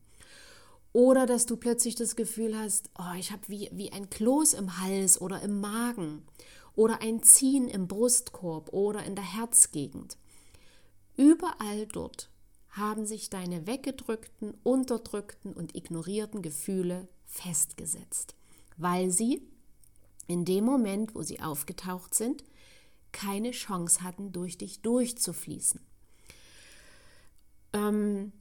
Oder 0.92 1.26
dass 1.26 1.46
du 1.46 1.56
plötzlich 1.56 1.94
das 1.94 2.16
Gefühl 2.16 2.56
hast, 2.56 2.90
oh, 2.98 3.16
ich 3.18 3.32
habe 3.32 3.48
wie, 3.48 3.70
wie 3.72 3.92
ein 3.92 4.10
Kloß 4.10 4.54
im 4.54 4.78
Hals 4.80 5.20
oder 5.20 5.40
im 5.42 5.60
Magen 5.60 6.22
oder 6.76 7.00
ein 7.00 7.22
Ziehen 7.22 7.68
im 7.68 7.88
Brustkorb 7.88 8.72
oder 8.72 9.02
in 9.04 9.14
der 9.14 9.24
Herzgegend. 9.24 10.18
Überall 11.16 11.86
dort 11.86 12.30
haben 12.70 13.06
sich 13.06 13.30
deine 13.30 13.66
weggedrückten, 13.66 14.54
unterdrückten 14.62 15.52
und 15.52 15.74
ignorierten 15.74 16.42
Gefühle 16.42 17.08
festgesetzt, 17.26 18.34
weil 18.76 19.10
sie 19.10 19.42
in 20.26 20.44
dem 20.44 20.64
Moment, 20.64 21.14
wo 21.14 21.22
sie 21.22 21.40
aufgetaucht 21.40 22.14
sind, 22.14 22.44
keine 23.12 23.52
Chance 23.52 24.02
hatten, 24.02 24.32
durch 24.32 24.58
dich 24.58 24.82
durchzufließen. 24.82 25.80
Ähm, 27.72 28.32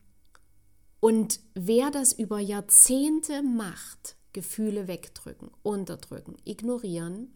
und 0.99 1.39
wer 1.53 1.91
das 1.91 2.13
über 2.13 2.39
Jahrzehnte 2.39 3.41
macht, 3.41 4.15
Gefühle 4.33 4.87
wegdrücken, 4.87 5.51
unterdrücken, 5.63 6.37
ignorieren, 6.45 7.33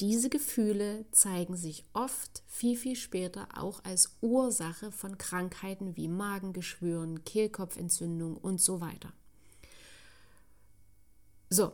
diese 0.00 0.28
Gefühle 0.28 1.06
zeigen 1.10 1.56
sich 1.56 1.84
oft 1.94 2.42
viel, 2.46 2.76
viel 2.76 2.96
später 2.96 3.48
auch 3.56 3.82
als 3.82 4.18
Ursache 4.20 4.92
von 4.92 5.16
Krankheiten 5.16 5.96
wie 5.96 6.08
Magengeschwüren, 6.08 7.24
Kehlkopfentzündung 7.24 8.36
und 8.36 8.60
so 8.60 8.82
weiter. 8.82 9.14
So, 11.48 11.72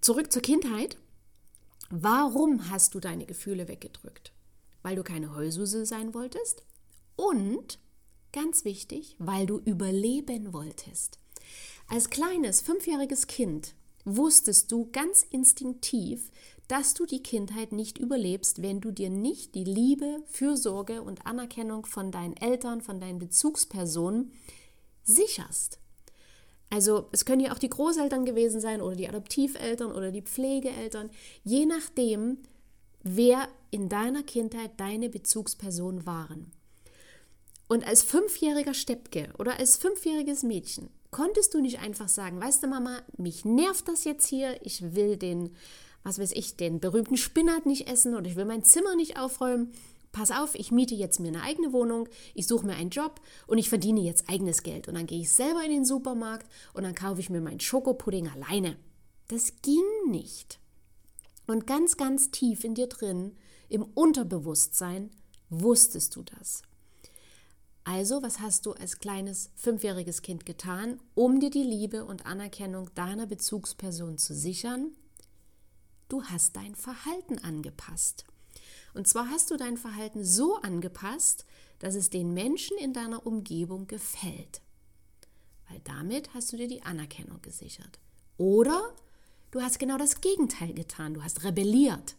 zurück 0.00 0.32
zur 0.32 0.42
Kindheit. 0.42 0.96
Warum 1.90 2.70
hast 2.70 2.94
du 2.94 3.00
deine 3.00 3.26
Gefühle 3.26 3.66
weggedrückt? 3.66 4.32
Weil 4.82 4.94
du 4.94 5.02
keine 5.02 5.34
Heulsuse 5.34 5.84
sein 5.84 6.14
wolltest 6.14 6.62
und, 7.16 7.80
ganz 8.32 8.64
wichtig, 8.64 9.16
weil 9.18 9.44
du 9.44 9.58
überleben 9.58 10.52
wolltest. 10.52 11.18
Als 11.88 12.08
kleines 12.08 12.60
fünfjähriges 12.60 13.26
Kind 13.26 13.74
wusstest 14.04 14.70
du 14.70 14.88
ganz 14.92 15.24
instinktiv, 15.24 16.30
dass 16.68 16.94
du 16.94 17.06
die 17.06 17.24
Kindheit 17.24 17.72
nicht 17.72 17.98
überlebst, 17.98 18.62
wenn 18.62 18.80
du 18.80 18.92
dir 18.92 19.10
nicht 19.10 19.56
die 19.56 19.64
Liebe, 19.64 20.22
Fürsorge 20.26 21.02
und 21.02 21.26
Anerkennung 21.26 21.86
von 21.86 22.12
deinen 22.12 22.36
Eltern, 22.36 22.80
von 22.80 23.00
deinen 23.00 23.18
Bezugspersonen 23.18 24.32
sicherst. 25.02 25.80
Also 26.70 27.08
es 27.12 27.24
können 27.24 27.40
ja 27.40 27.52
auch 27.52 27.58
die 27.58 27.68
Großeltern 27.68 28.24
gewesen 28.24 28.60
sein 28.60 28.80
oder 28.80 28.94
die 28.94 29.08
Adoptiveltern 29.08 29.92
oder 29.92 30.12
die 30.12 30.22
Pflegeeltern, 30.22 31.10
je 31.42 31.66
nachdem, 31.66 32.38
wer 33.02 33.48
in 33.70 33.88
deiner 33.88 34.22
Kindheit 34.22 34.72
deine 34.78 35.08
Bezugspersonen 35.08 36.06
waren. 36.06 36.52
Und 37.68 37.86
als 37.86 38.02
fünfjähriger 38.02 38.74
Steppke 38.74 39.28
oder 39.38 39.58
als 39.58 39.76
fünfjähriges 39.76 40.42
Mädchen 40.42 40.90
konntest 41.10 41.54
du 41.54 41.60
nicht 41.60 41.80
einfach 41.80 42.08
sagen, 42.08 42.40
weißt 42.40 42.62
du 42.62 42.68
Mama, 42.68 43.02
mich 43.16 43.44
nervt 43.44 43.88
das 43.88 44.04
jetzt 44.04 44.28
hier, 44.28 44.64
ich 44.64 44.94
will 44.94 45.16
den 45.16 45.50
was 46.02 46.18
weiß 46.18 46.32
ich, 46.32 46.56
den 46.56 46.80
berühmten 46.80 47.16
Spinat 47.16 47.66
nicht 47.66 47.88
essen 47.88 48.14
oder 48.14 48.26
ich 48.26 48.36
will 48.36 48.46
mein 48.46 48.64
Zimmer 48.64 48.96
nicht 48.96 49.18
aufräumen. 49.18 49.72
Pass 50.12 50.30
auf, 50.32 50.54
ich 50.54 50.72
miete 50.72 50.94
jetzt 50.94 51.20
mir 51.20 51.28
eine 51.28 51.42
eigene 51.42 51.72
Wohnung, 51.72 52.08
ich 52.34 52.46
suche 52.46 52.66
mir 52.66 52.74
einen 52.74 52.90
Job 52.90 53.20
und 53.46 53.58
ich 53.58 53.68
verdiene 53.68 54.00
jetzt 54.00 54.28
eigenes 54.28 54.62
Geld. 54.62 54.88
Und 54.88 54.94
dann 54.94 55.06
gehe 55.06 55.20
ich 55.20 55.30
selber 55.30 55.62
in 55.64 55.70
den 55.70 55.84
Supermarkt 55.84 56.50
und 56.74 56.82
dann 56.82 56.94
kaufe 56.94 57.20
ich 57.20 57.30
mir 57.30 57.40
meinen 57.40 57.60
Schokopudding 57.60 58.28
alleine. 58.28 58.76
Das 59.28 59.52
ging 59.62 59.84
nicht. 60.08 60.58
Und 61.46 61.66
ganz, 61.66 61.96
ganz 61.96 62.30
tief 62.30 62.64
in 62.64 62.74
dir 62.74 62.88
drin, 62.88 63.36
im 63.68 63.82
Unterbewusstsein, 63.82 65.10
wusstest 65.48 66.16
du 66.16 66.22
das. 66.22 66.62
Also, 67.84 68.22
was 68.22 68.40
hast 68.40 68.66
du 68.66 68.72
als 68.72 68.98
kleines 68.98 69.50
fünfjähriges 69.54 70.22
Kind 70.22 70.44
getan, 70.44 71.00
um 71.14 71.40
dir 71.40 71.50
die 71.50 71.62
Liebe 71.62 72.04
und 72.04 72.26
Anerkennung 72.26 72.90
deiner 72.94 73.26
Bezugsperson 73.26 74.18
zu 74.18 74.34
sichern? 74.34 74.92
du 76.10 76.24
hast 76.24 76.56
dein 76.56 76.74
Verhalten 76.74 77.38
angepasst. 77.38 78.24
Und 78.94 79.06
zwar 79.06 79.28
hast 79.30 79.50
du 79.50 79.56
dein 79.56 79.76
Verhalten 79.76 80.24
so 80.24 80.56
angepasst, 80.56 81.46
dass 81.78 81.94
es 81.94 82.10
den 82.10 82.34
Menschen 82.34 82.76
in 82.78 82.92
deiner 82.92 83.26
Umgebung 83.26 83.86
gefällt. 83.86 84.62
Weil 85.68 85.80
damit 85.84 86.34
hast 86.34 86.52
du 86.52 86.56
dir 86.56 86.68
die 86.68 86.82
Anerkennung 86.82 87.40
gesichert. 87.42 87.98
Oder 88.36 88.94
du 89.50 89.60
hast 89.60 89.78
genau 89.78 89.96
das 89.96 90.20
Gegenteil 90.20 90.72
getan, 90.74 91.14
du 91.14 91.22
hast 91.22 91.44
rebelliert. 91.44 92.16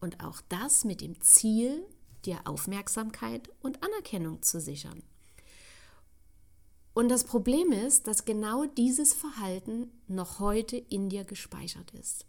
Und 0.00 0.22
auch 0.24 0.40
das 0.48 0.84
mit 0.84 1.00
dem 1.00 1.20
Ziel, 1.20 1.84
dir 2.24 2.40
Aufmerksamkeit 2.44 3.48
und 3.62 3.82
Anerkennung 3.82 4.42
zu 4.42 4.60
sichern. 4.60 5.02
Und 6.92 7.08
das 7.10 7.24
Problem 7.24 7.72
ist, 7.72 8.06
dass 8.06 8.24
genau 8.24 8.64
dieses 8.64 9.12
Verhalten 9.12 9.90
noch 10.08 10.40
heute 10.40 10.76
in 10.76 11.08
dir 11.08 11.24
gespeichert 11.24 11.90
ist. 11.92 12.24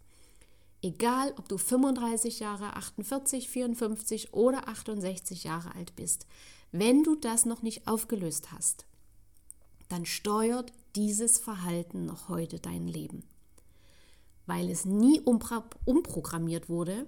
Egal, 0.80 1.34
ob 1.36 1.48
du 1.48 1.58
35 1.58 2.38
Jahre, 2.38 2.76
48, 2.76 3.48
54 3.48 4.32
oder 4.32 4.68
68 4.68 5.44
Jahre 5.44 5.74
alt 5.74 5.96
bist, 5.96 6.26
wenn 6.70 7.02
du 7.02 7.16
das 7.16 7.46
noch 7.46 7.62
nicht 7.62 7.88
aufgelöst 7.88 8.52
hast, 8.52 8.86
dann 9.88 10.06
steuert 10.06 10.72
dieses 10.94 11.38
Verhalten 11.38 12.04
noch 12.04 12.28
heute 12.28 12.60
dein 12.60 12.86
Leben. 12.86 13.24
Weil 14.46 14.70
es 14.70 14.84
nie 14.84 15.20
umprogrammiert 15.20 16.68
wurde. 16.68 17.06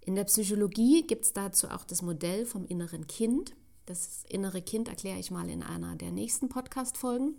In 0.00 0.14
der 0.14 0.24
Psychologie 0.24 1.06
gibt 1.06 1.24
es 1.24 1.32
dazu 1.32 1.68
auch 1.68 1.84
das 1.84 2.02
Modell 2.02 2.46
vom 2.46 2.66
inneren 2.66 3.06
Kind. 3.06 3.54
Das 3.86 4.24
innere 4.28 4.62
Kind 4.62 4.88
erkläre 4.88 5.18
ich 5.18 5.30
mal 5.30 5.48
in 5.50 5.62
einer 5.62 5.96
der 5.96 6.12
nächsten 6.12 6.48
Podcast-Folgen. 6.48 7.36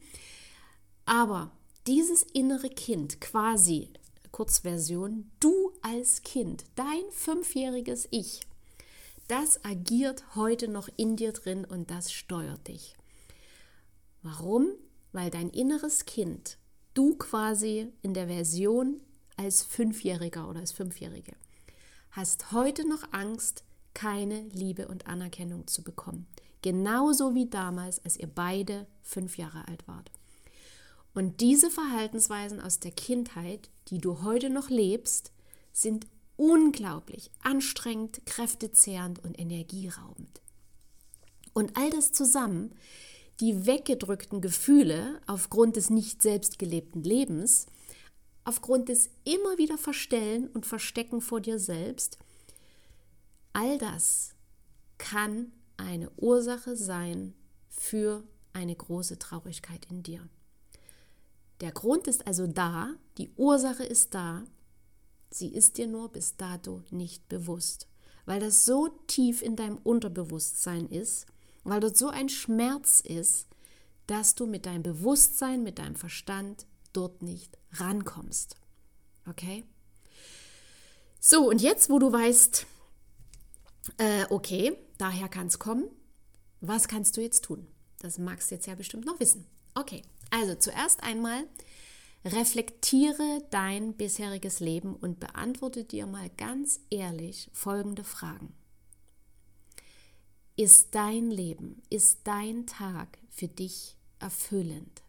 Aber 1.06 1.52
dieses 1.88 2.24
innere 2.24 2.70
Kind 2.70 3.22
quasi 3.22 3.90
Kurzversion, 4.38 5.32
du 5.40 5.72
als 5.82 6.22
Kind, 6.22 6.66
dein 6.76 7.02
fünfjähriges 7.10 8.08
Ich, 8.12 8.42
das 9.28 9.66
agiert 9.66 10.36
heute 10.36 10.68
noch 10.68 10.90
in 10.96 11.16
dir 11.16 11.32
drin 11.34 11.66
und 11.66 11.90
das 11.90 12.12
steuert 12.12 12.68
dich. 12.68 12.96
Warum? 14.22 14.68
Weil 15.12 15.32
dein 15.32 15.50
inneres 15.50 16.06
Kind, 16.06 16.60
du 16.94 17.16
quasi 17.16 17.92
in 18.04 18.14
der 18.14 18.28
Version 18.28 19.02
als 19.38 19.64
Fünfjähriger 19.64 20.48
oder 20.48 20.60
als 20.60 20.72
Fünfjährige, 20.72 21.34
hast 22.12 22.52
heute 22.52 22.88
noch 22.88 23.12
Angst, 23.14 23.64
keine 23.96 24.42
Liebe 24.50 24.88
und 24.88 25.08
Anerkennung 25.08 25.66
zu 25.66 25.84
bekommen. 25.84 26.28
Genauso 26.62 27.34
wie 27.34 27.50
damals, 27.50 28.06
als 28.06 28.18
ihr 28.18 28.28
beide 28.28 28.86
fünf 29.02 29.40
Jahre 29.40 29.68
alt 29.68 29.88
wart. 29.88 30.12
Und 31.18 31.42
diese 31.42 31.72
Verhaltensweisen 31.72 32.62
aus 32.62 32.80
der 32.80 32.92
Kindheit, 32.92 33.72
die 33.88 33.98
du 33.98 34.22
heute 34.22 34.52
noch 34.52 34.70
lebst, 34.70 35.32
sind 35.74 36.06
unglaublich 36.36 37.32
anstrengend, 37.42 38.24
kräftezehrend 38.28 39.24
und 39.24 39.40
energieraubend. 39.40 40.42
Und 41.54 41.76
all 41.76 41.90
das 41.90 42.12
zusammen, 42.12 42.76
die 43.40 43.66
weggedrückten 43.66 44.42
Gefühle 44.42 45.20
aufgrund 45.26 45.76
des 45.76 45.90
nicht 45.90 46.22
selbst 46.22 46.60
gelebten 46.60 47.02
Lebens, 47.02 47.66
aufgrund 48.44 48.88
des 48.88 49.10
immer 49.24 49.58
wieder 49.58 49.80
Verstellen 49.80 50.48
und 50.50 50.68
Verstecken 50.68 51.20
vor 51.20 51.42
dir 51.42 51.58
selbst, 51.58 52.20
all 53.54 53.80
das 53.80 54.36
kann 55.00 55.52
eine 55.78 56.12
Ursache 56.18 56.76
sein 56.76 57.34
für 57.70 58.24
eine 58.54 58.76
große 58.76 59.18
Traurigkeit 59.18 59.88
in 59.90 60.04
dir. 60.04 60.30
Der 61.62 61.72
Grund 61.72 62.08
ist 62.08 62.28
also 62.28 62.46
da, 62.48 62.94
die 63.18 63.32
Ursache 63.36 63.84
ist 63.84 64.14
da, 64.14 64.44
sie 65.32 65.50
ist 65.50 65.78
dir 65.78 65.88
nur 65.88 66.10
bis 66.10 66.38
dato 66.38 66.84
nicht 66.92 67.28
bewusst, 67.30 67.88
weil 68.26 68.40
das 68.40 68.66
so 68.66 68.90
tief 69.08 69.42
in 69.42 69.56
deinem 69.56 69.78
Unterbewusstsein 69.78 70.88
ist, 70.88 71.26
weil 71.64 71.80
dort 71.80 71.98
so 71.98 72.10
ein 72.10 72.30
Schmerz 72.30 73.02
ist, 73.02 73.48
dass 74.06 74.36
du 74.36 74.46
mit 74.46 74.66
deinem 74.66 74.84
Bewusstsein, 74.84 75.64
mit 75.64 75.80
deinem 75.80 75.96
Verstand 75.96 76.66
dort 76.94 77.22
nicht 77.22 77.58
rankommst. 77.74 78.56
Okay? 79.28 79.66
So, 81.20 81.50
und 81.50 81.62
jetzt, 81.62 81.90
wo 81.90 82.00
du 82.00 82.12
weißt, 82.12 82.66
äh, 83.98 84.26
okay, 84.30 84.78
daher 84.98 85.28
kann 85.28 85.48
es 85.48 85.60
kommen, 85.60 85.90
was 86.62 86.88
kannst 86.88 87.18
du 87.18 87.22
jetzt 87.22 87.44
tun? 87.44 87.68
Das 88.00 88.18
magst 88.18 88.50
du 88.50 88.56
jetzt 88.56 88.68
ja 88.68 88.76
bestimmt 88.76 89.06
noch 89.06 89.20
wissen. 89.20 89.46
Okay, 89.76 90.04
also 90.32 90.56
zuerst 90.56 91.04
einmal 91.04 91.46
reflektiere 92.26 93.44
dein 93.52 93.94
bisheriges 93.94 94.60
Leben 94.60 94.96
und 94.96 95.20
beantworte 95.20 95.84
dir 95.84 96.06
mal 96.06 96.30
ganz 96.38 96.80
ehrlich 96.90 97.50
folgende 97.54 98.04
Fragen. 98.04 98.54
Ist 100.56 100.96
dein 100.96 101.30
Leben, 101.30 101.82
ist 101.90 102.20
dein 102.24 102.66
Tag 102.66 103.20
für 103.30 103.48
dich 103.48 103.96
erfüllend? 104.20 105.04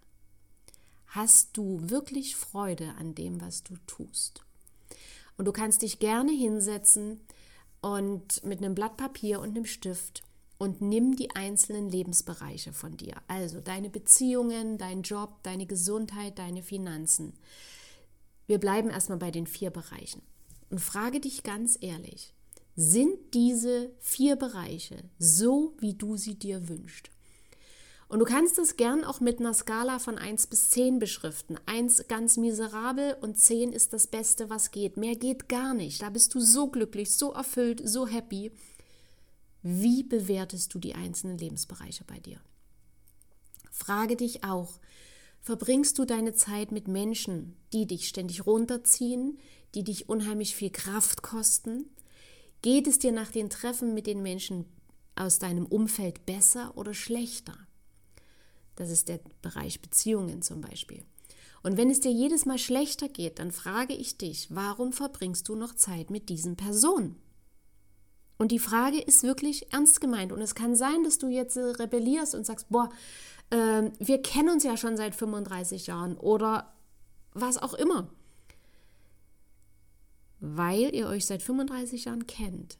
Hast 1.09 1.57
du 1.57 1.81
wirklich 1.89 2.37
Freude 2.37 2.95
an 2.99 3.15
dem, 3.15 3.41
was 3.41 3.63
du 3.63 3.75
tust? 3.87 4.43
Und 5.39 5.47
du 5.47 5.53
kannst 5.53 5.83
dich 5.83 5.99
gerne 5.99 6.33
hinsetzen 6.33 7.21
und 7.81 8.45
mit 8.45 8.59
einem 8.59 8.75
Blatt 8.75 8.97
Papier 8.97 9.41
und 9.41 9.51
einem 9.51 9.65
Stift 9.65 10.23
und 10.59 10.81
nimm 10.83 11.17
die 11.17 11.31
einzelnen 11.35 11.89
Lebensbereiche 11.89 12.73
von 12.73 12.97
dir. 12.97 13.15
Also 13.29 13.61
deine 13.61 13.91
Beziehungen, 13.91 14.77
dein 14.77 15.03
Job, 15.03 15.43
deine 15.45 15.67
Gesundheit, 15.67 16.39
deine 16.39 16.63
Finanzen. 16.63 17.35
Wir 18.47 18.59
bleiben 18.59 18.91
erstmal 18.91 19.19
bei 19.19 19.31
den 19.31 19.47
vier 19.47 19.71
Bereichen. 19.71 20.23
Und 20.71 20.81
frage 20.81 21.21
dich 21.21 21.45
ganz 21.45 21.79
ehrlich, 21.81 22.35
sind 22.77 23.35
diese 23.35 23.91
vier 23.99 24.37
Bereiche 24.37 25.05
so, 25.19 25.75
wie 25.79 25.95
du 25.95 26.17
sie 26.17 26.35
dir 26.35 26.69
wünschst? 26.69 27.11
Und 28.09 28.21
du 28.21 28.25
kannst 28.25 28.59
es 28.59 28.77
gern 28.77 29.05
auch 29.05 29.21
mit 29.21 29.39
einer 29.39 29.53
Skala 29.53 29.99
von 29.99 30.17
1 30.17 30.47
bis 30.47 30.71
10 30.71 30.99
beschriften. 30.99 31.59
1 31.67 32.09
ganz 32.09 32.39
miserabel 32.39 33.17
und 33.21 33.39
10 33.39 33.73
ist 33.73 33.93
das 33.93 34.07
Beste, 34.07 34.49
was 34.49 34.71
geht. 34.71 34.97
Mehr 34.97 35.15
geht 35.15 35.49
gar 35.49 35.75
nicht. 35.75 36.01
Da 36.01 36.09
bist 36.09 36.35
du 36.35 36.41
so 36.41 36.69
glücklich, 36.69 37.13
so 37.13 37.33
erfüllt, 37.33 37.83
so 37.85 38.07
happy. 38.07 38.51
Wie 39.63 40.03
bewertest 40.03 40.73
du 40.75 40.79
die 40.79 40.95
einzelnen 40.95 41.39
Lebensbereiche 41.39 42.05
bei 42.05 42.19
dir? 42.21 42.41
Frage 43.71 44.17
dich 44.17 44.45
auch, 44.45 44.81
verbringst 45.41 45.99
du 45.99 46.05
deine 46.05 46.35
Zeit 46.35 46.73
mit 46.73 46.89
Menschen, 46.89 47.57
die 47.73 47.87
dich 47.87 48.09
ständig 48.09 48.47
runterziehen, 48.47 49.39
die 49.75 49.85
dich 49.85 50.09
unheimlich 50.09 50.55
viel 50.55 50.71
Kraft 50.71 51.23
kosten? 51.23 51.87
Geht 52.63 52.87
es 52.87 52.99
dir 52.99 53.13
nach 53.13 53.31
den 53.31 53.51
Treffen 53.51 53.95
mit 53.95 54.07
den 54.07 54.23
Menschen 54.23 54.65
aus 55.15 55.39
deinem 55.39 55.67
Umfeld 55.67 56.27
besser 56.27 56.77
oder 56.77 56.95
schlechter? 56.95 57.57
Das 58.77 58.91
ist 58.91 59.09
der 59.09 59.21
Bereich 59.43 59.81
Beziehungen 59.81 60.43
zum 60.43 60.61
Beispiel. 60.61 61.05
Und 61.63 61.77
wenn 61.77 61.91
es 61.91 62.01
dir 62.01 62.13
jedes 62.13 62.47
Mal 62.47 62.59
schlechter 62.59 63.09
geht, 63.09 63.41
dann 63.41 63.51
frage 63.51 63.95
ich 63.95 64.17
dich, 64.17 64.55
warum 64.55 64.93
verbringst 64.93 65.49
du 65.49 65.57
noch 65.57 65.75
Zeit 65.75 66.11
mit 66.11 66.29
diesen 66.29 66.57
Personen? 66.57 67.17
Und 68.39 68.53
die 68.53 68.61
Frage 68.61 69.01
ist 69.01 69.25
wirklich 69.25 69.73
ernst 69.73 70.01
gemeint. 70.01 70.33
Und 70.33 70.41
es 70.41 70.55
kann 70.55 70.77
sein, 70.77 71.03
dass 71.03 71.19
du 71.19 71.29
jetzt 71.29 71.57
rebellierst 71.57 72.35
und 72.35 72.47
sagst, 72.47 72.69
boah, 72.71 72.89
äh, 73.51 73.91
wir 73.99 74.23
kennen 74.23 74.51
uns 74.51 74.65
ja 74.65 74.77
schon 74.77 74.97
seit 74.97 75.15
35 75.15 75.89
Jahren 75.89 76.17
oder 76.17 76.73
was 77.35 77.59
auch 77.59 77.75
immer. 77.75 78.09
Weil 80.41 80.95
ihr 80.95 81.09
euch 81.09 81.27
seit 81.27 81.43
35 81.43 82.05
Jahren 82.05 82.29
kennt, 82.29 82.79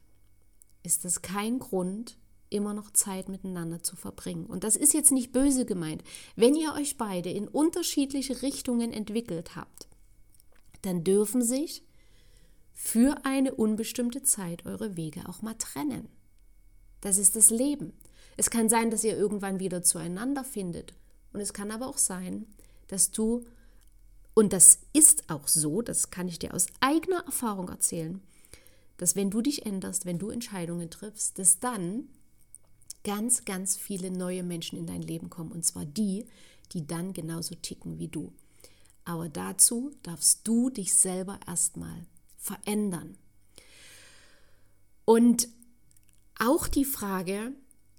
ist 0.83 1.03
das 1.03 1.21
kein 1.21 1.59
Grund, 1.59 2.17
immer 2.49 2.73
noch 2.73 2.91
Zeit 2.91 3.29
miteinander 3.29 3.83
zu 3.83 3.95
verbringen. 3.95 4.45
Und 4.45 4.63
das 4.63 4.75
ist 4.75 4.93
jetzt 4.93 5.11
nicht 5.11 5.31
böse 5.31 5.65
gemeint. 5.65 6.03
Wenn 6.35 6.55
ihr 6.55 6.73
euch 6.73 6.97
beide 6.97 7.29
in 7.29 7.47
unterschiedliche 7.47 8.41
Richtungen 8.41 8.91
entwickelt 8.91 9.55
habt, 9.55 9.87
dann 10.81 11.03
dürfen 11.03 11.43
sich 11.43 11.83
für 12.81 13.25
eine 13.25 13.53
unbestimmte 13.53 14.23
Zeit 14.23 14.65
eure 14.65 14.95
Wege 14.95 15.27
auch 15.27 15.41
mal 15.41 15.53
trennen. 15.55 16.07
Das 17.01 17.17
ist 17.17 17.35
das 17.35 17.49
Leben. 17.49 17.91
Es 18.37 18.49
kann 18.49 18.69
sein, 18.69 18.89
dass 18.89 19.03
ihr 19.03 19.17
irgendwann 19.17 19.59
wieder 19.59 19.83
zueinander 19.83 20.45
findet. 20.45 20.93
Und 21.33 21.41
es 21.41 21.51
kann 21.51 21.71
aber 21.71 21.87
auch 21.87 21.97
sein, 21.97 22.47
dass 22.87 23.11
du, 23.11 23.43
und 24.33 24.53
das 24.53 24.79
ist 24.93 25.29
auch 25.29 25.49
so, 25.49 25.81
das 25.81 26.09
kann 26.09 26.29
ich 26.29 26.39
dir 26.39 26.53
aus 26.53 26.67
eigener 26.79 27.25
Erfahrung 27.25 27.67
erzählen, 27.67 28.21
dass 28.95 29.17
wenn 29.17 29.29
du 29.29 29.41
dich 29.41 29.65
änderst, 29.65 30.05
wenn 30.05 30.17
du 30.17 30.29
Entscheidungen 30.29 30.89
triffst, 30.89 31.37
dass 31.37 31.59
dann 31.59 32.07
ganz, 33.03 33.43
ganz 33.43 33.75
viele 33.75 34.09
neue 34.09 34.43
Menschen 34.43 34.79
in 34.79 34.87
dein 34.87 35.01
Leben 35.01 35.29
kommen. 35.29 35.51
Und 35.51 35.65
zwar 35.65 35.85
die, 35.85 36.25
die 36.71 36.87
dann 36.87 37.11
genauso 37.11 37.55
ticken 37.55 37.99
wie 37.99 38.07
du. 38.07 38.31
Aber 39.03 39.27
dazu 39.27 39.91
darfst 40.01 40.47
du 40.47 40.69
dich 40.69 40.95
selber 40.95 41.41
erstmal 41.45 42.07
verändern. 42.39 43.17
Und 45.05 45.47
auch 46.39 46.67
die 46.67 46.85
Frage, 46.85 47.53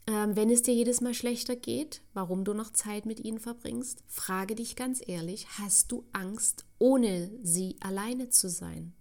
ähm, 0.07 0.35
wenn 0.35 0.51
es 0.51 0.63
dir 0.63 0.75
jedes 0.75 1.01
Mal 1.01 1.15
schlechter 1.15 1.55
geht, 1.55 2.03
warum 2.15 2.45
du 2.45 2.55
noch 2.55 2.73
Zeit 2.73 3.07
mit 3.07 3.21
ihnen 3.21 3.39
verbringst, 3.39 4.03
frage 4.09 4.55
dich 4.55 4.75
ganz 4.75 5.01
ehrlich, 5.07 5.47
hast 5.59 5.93
du 5.93 6.05
Angst, 6.13 6.65
ohne 6.79 7.31
sie 7.43 7.77
alleine 7.81 8.31
zu 8.31 8.49
sein? 8.49 8.95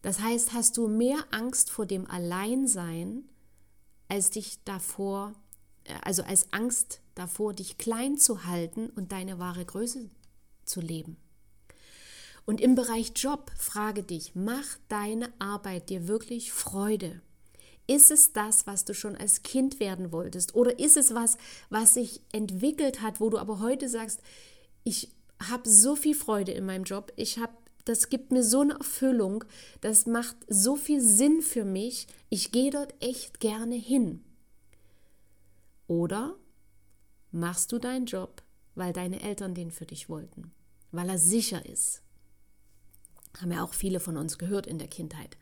Das 0.00 0.20
heißt, 0.20 0.52
hast 0.52 0.76
du 0.76 0.88
mehr 0.88 1.18
Angst 1.30 1.70
vor 1.70 1.86
dem 1.86 2.10
Alleinsein 2.10 3.28
als 4.08 4.30
dich 4.30 4.64
davor, 4.64 5.32
äh, 5.84 5.94
also 6.02 6.22
als 6.22 6.52
Angst 6.52 7.00
davor, 7.14 7.54
dich 7.54 7.78
klein 7.78 8.18
zu 8.18 8.44
halten 8.46 8.90
und 8.90 9.12
deine 9.12 9.38
wahre 9.38 9.64
Größe 9.64 10.10
zu 10.64 10.80
leben. 10.80 11.16
Und 12.44 12.60
im 12.60 12.74
Bereich 12.74 13.12
Job 13.14 13.50
frage 13.56 14.02
dich, 14.02 14.34
macht 14.34 14.80
deine 14.88 15.32
Arbeit 15.38 15.90
dir 15.90 16.08
wirklich 16.08 16.52
Freude? 16.52 17.20
Ist 17.86 18.10
es 18.10 18.32
das, 18.32 18.66
was 18.66 18.84
du 18.84 18.94
schon 18.94 19.16
als 19.16 19.42
Kind 19.42 19.80
werden 19.80 20.12
wolltest? 20.12 20.54
Oder 20.54 20.78
ist 20.78 20.96
es 20.96 21.14
was, 21.14 21.36
was 21.70 21.94
sich 21.94 22.20
entwickelt 22.32 23.00
hat, 23.00 23.20
wo 23.20 23.30
du 23.30 23.38
aber 23.38 23.60
heute 23.60 23.88
sagst, 23.88 24.20
ich 24.84 25.12
habe 25.48 25.68
so 25.68 25.96
viel 25.96 26.14
Freude 26.14 26.52
in 26.52 26.64
meinem 26.64 26.84
Job, 26.84 27.12
ich 27.16 27.38
habe 27.38 27.52
das 27.84 28.08
gibt 28.08 28.30
mir 28.30 28.44
so 28.44 28.60
eine 28.60 28.74
Erfüllung, 28.74 29.44
das 29.80 30.06
macht 30.06 30.36
so 30.48 30.76
viel 30.76 31.00
Sinn 31.00 31.42
für 31.42 31.64
mich, 31.64 32.06
ich 32.28 32.52
gehe 32.52 32.70
dort 32.70 32.94
echt 33.00 33.40
gerne 33.40 33.74
hin. 33.74 34.22
Oder 35.88 36.36
machst 37.32 37.72
du 37.72 37.78
deinen 37.78 38.06
Job, 38.06 38.42
weil 38.74 38.92
deine 38.92 39.20
Eltern 39.20 39.54
den 39.54 39.72
für 39.72 39.86
dich 39.86 40.08
wollten, 40.08 40.52
weil 40.92 41.08
er 41.08 41.18
sicher 41.18 41.66
ist. 41.66 42.02
Haben 43.40 43.52
ja 43.52 43.64
auch 43.64 43.74
viele 43.74 44.00
von 44.00 44.16
uns 44.16 44.38
gehört 44.38 44.66
in 44.66 44.78
der 44.78 44.88
Kindheit. 44.88 45.36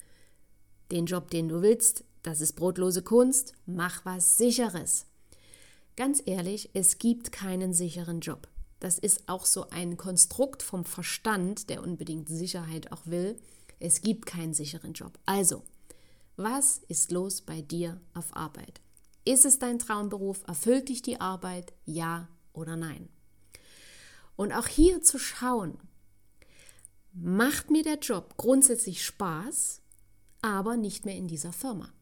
Den 0.90 1.06
Job, 1.06 1.30
den 1.30 1.48
du 1.48 1.62
willst, 1.62 2.04
das 2.22 2.40
ist 2.40 2.54
brotlose 2.54 3.02
Kunst, 3.02 3.54
mach 3.66 4.04
was 4.04 4.36
sicheres. 4.36 5.06
Ganz 5.96 6.22
ehrlich, 6.24 6.70
es 6.74 6.98
gibt 6.98 7.32
keinen 7.32 7.72
sicheren 7.72 8.20
Job. 8.20 8.48
Das 8.78 8.98
ist 8.98 9.28
auch 9.28 9.44
so 9.44 9.68
ein 9.70 9.96
Konstrukt 9.96 10.62
vom 10.62 10.84
Verstand, 10.84 11.68
der 11.68 11.82
unbedingt 11.82 12.28
Sicherheit 12.28 12.92
auch 12.92 13.06
will. 13.06 13.36
Es 13.78 14.00
gibt 14.00 14.26
keinen 14.26 14.54
sicheren 14.54 14.94
Job. 14.94 15.18
Also, 15.26 15.62
was 16.36 16.78
ist 16.88 17.12
los 17.12 17.42
bei 17.42 17.60
dir 17.60 18.00
auf 18.14 18.34
Arbeit? 18.34 18.80
Ist 19.24 19.44
es 19.44 19.58
dein 19.58 19.78
Traumberuf? 19.78 20.42
Erfüllt 20.46 20.88
dich 20.88 21.02
die 21.02 21.20
Arbeit? 21.20 21.74
Ja 21.84 22.28
oder 22.54 22.76
nein? 22.76 23.08
Und 24.36 24.52
auch 24.52 24.66
hier 24.66 25.02
zu 25.02 25.18
schauen, 25.18 25.78
macht 27.12 27.70
mir 27.70 27.82
der 27.82 27.98
Job 27.98 28.36
grundsätzlich 28.36 29.04
Spaß, 29.04 29.82
aber 30.42 30.76
nicht 30.76 31.04
mehr 31.04 31.16
in 31.16 31.28
dieser 31.28 31.52
Firma. 31.52 31.92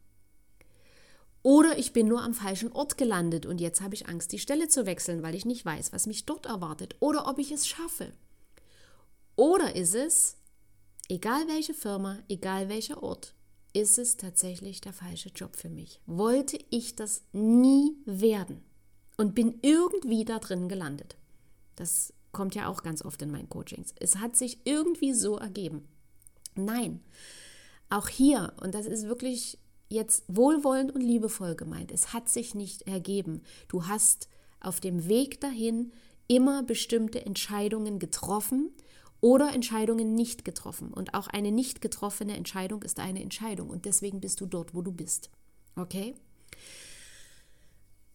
Oder 1.42 1.78
ich 1.78 1.92
bin 1.92 2.08
nur 2.08 2.22
am 2.22 2.34
falschen 2.34 2.72
Ort 2.72 2.98
gelandet 2.98 3.46
und 3.46 3.60
jetzt 3.60 3.80
habe 3.80 3.94
ich 3.94 4.08
Angst, 4.08 4.32
die 4.32 4.38
Stelle 4.38 4.68
zu 4.68 4.86
wechseln, 4.86 5.22
weil 5.22 5.34
ich 5.34 5.44
nicht 5.44 5.64
weiß, 5.64 5.92
was 5.92 6.06
mich 6.06 6.26
dort 6.26 6.46
erwartet 6.46 6.96
oder 7.00 7.28
ob 7.28 7.38
ich 7.38 7.52
es 7.52 7.66
schaffe. 7.66 8.12
Oder 9.36 9.76
ist 9.76 9.94
es, 9.94 10.36
egal 11.08 11.46
welche 11.46 11.74
Firma, 11.74 12.18
egal 12.28 12.68
welcher 12.68 13.02
Ort, 13.02 13.34
ist 13.72 13.98
es 13.98 14.16
tatsächlich 14.16 14.80
der 14.80 14.92
falsche 14.92 15.28
Job 15.28 15.54
für 15.54 15.68
mich? 15.68 16.00
Wollte 16.06 16.58
ich 16.70 16.96
das 16.96 17.22
nie 17.32 17.96
werden 18.04 18.64
und 19.16 19.34
bin 19.34 19.58
irgendwie 19.62 20.24
da 20.24 20.40
drin 20.40 20.68
gelandet? 20.68 21.16
Das 21.76 22.12
kommt 22.32 22.54
ja 22.54 22.68
auch 22.68 22.82
ganz 22.82 23.04
oft 23.04 23.20
in 23.22 23.30
meinen 23.30 23.48
Coachings. 23.48 23.94
Es 23.98 24.16
hat 24.16 24.36
sich 24.36 24.58
irgendwie 24.64 25.12
so 25.12 25.36
ergeben. 25.38 25.88
Nein, 26.54 27.00
auch 27.90 28.08
hier, 28.08 28.52
und 28.60 28.74
das 28.74 28.86
ist 28.86 29.06
wirklich 29.06 29.58
jetzt 29.88 30.24
wohlwollend 30.28 30.94
und 30.94 31.00
liebevoll 31.00 31.54
gemeint. 31.54 31.90
Es 31.90 32.12
hat 32.12 32.28
sich 32.28 32.54
nicht 32.54 32.82
ergeben. 32.82 33.42
Du 33.68 33.86
hast 33.86 34.28
auf 34.60 34.80
dem 34.80 35.08
Weg 35.08 35.40
dahin 35.40 35.92
immer 36.26 36.62
bestimmte 36.62 37.24
Entscheidungen 37.24 37.98
getroffen 37.98 38.70
oder 39.20 39.52
Entscheidungen 39.52 40.14
nicht 40.14 40.44
getroffen. 40.44 40.92
Und 40.92 41.14
auch 41.14 41.28
eine 41.28 41.50
nicht 41.50 41.80
getroffene 41.80 42.36
Entscheidung 42.36 42.82
ist 42.82 43.00
eine 43.00 43.22
Entscheidung. 43.22 43.70
Und 43.70 43.86
deswegen 43.86 44.20
bist 44.20 44.40
du 44.40 44.46
dort, 44.46 44.74
wo 44.74 44.82
du 44.82 44.92
bist. 44.92 45.30
Okay? 45.74 46.14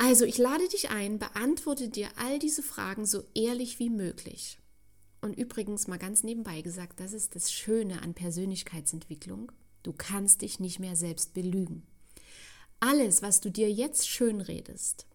Also, 0.06 0.26
ich 0.26 0.38
lade 0.38 0.68
dich 0.68 0.90
ein, 0.90 1.18
beantworte 1.18 1.88
dir 1.88 2.10
all 2.18 2.38
diese 2.38 2.62
Fragen 2.62 3.06
so 3.06 3.24
ehrlich 3.34 3.80
wie 3.80 3.90
möglich. 3.90 4.60
Und 5.22 5.38
übrigens 5.38 5.88
mal 5.88 5.98
ganz 5.98 6.24
nebenbei 6.24 6.60
gesagt, 6.60 7.00
das 7.00 7.14
ist 7.14 7.38
das 7.38 7.54
Schöne 7.54 8.02
an 8.02 8.14
Persönlichkeitsentwicklung. 8.14 9.50
Du 9.82 9.94
kannst 9.94 10.42
dich 10.42 10.60
nicht 10.60 10.78
mehr 10.78 10.98
selbst 10.98 11.34
belügen. 11.34 11.84
Alles, 12.82 13.22
was 13.22 13.40
du 13.40 13.50
dir 13.50 13.72
jetzt 13.72 14.06
schönredest, 14.10 15.06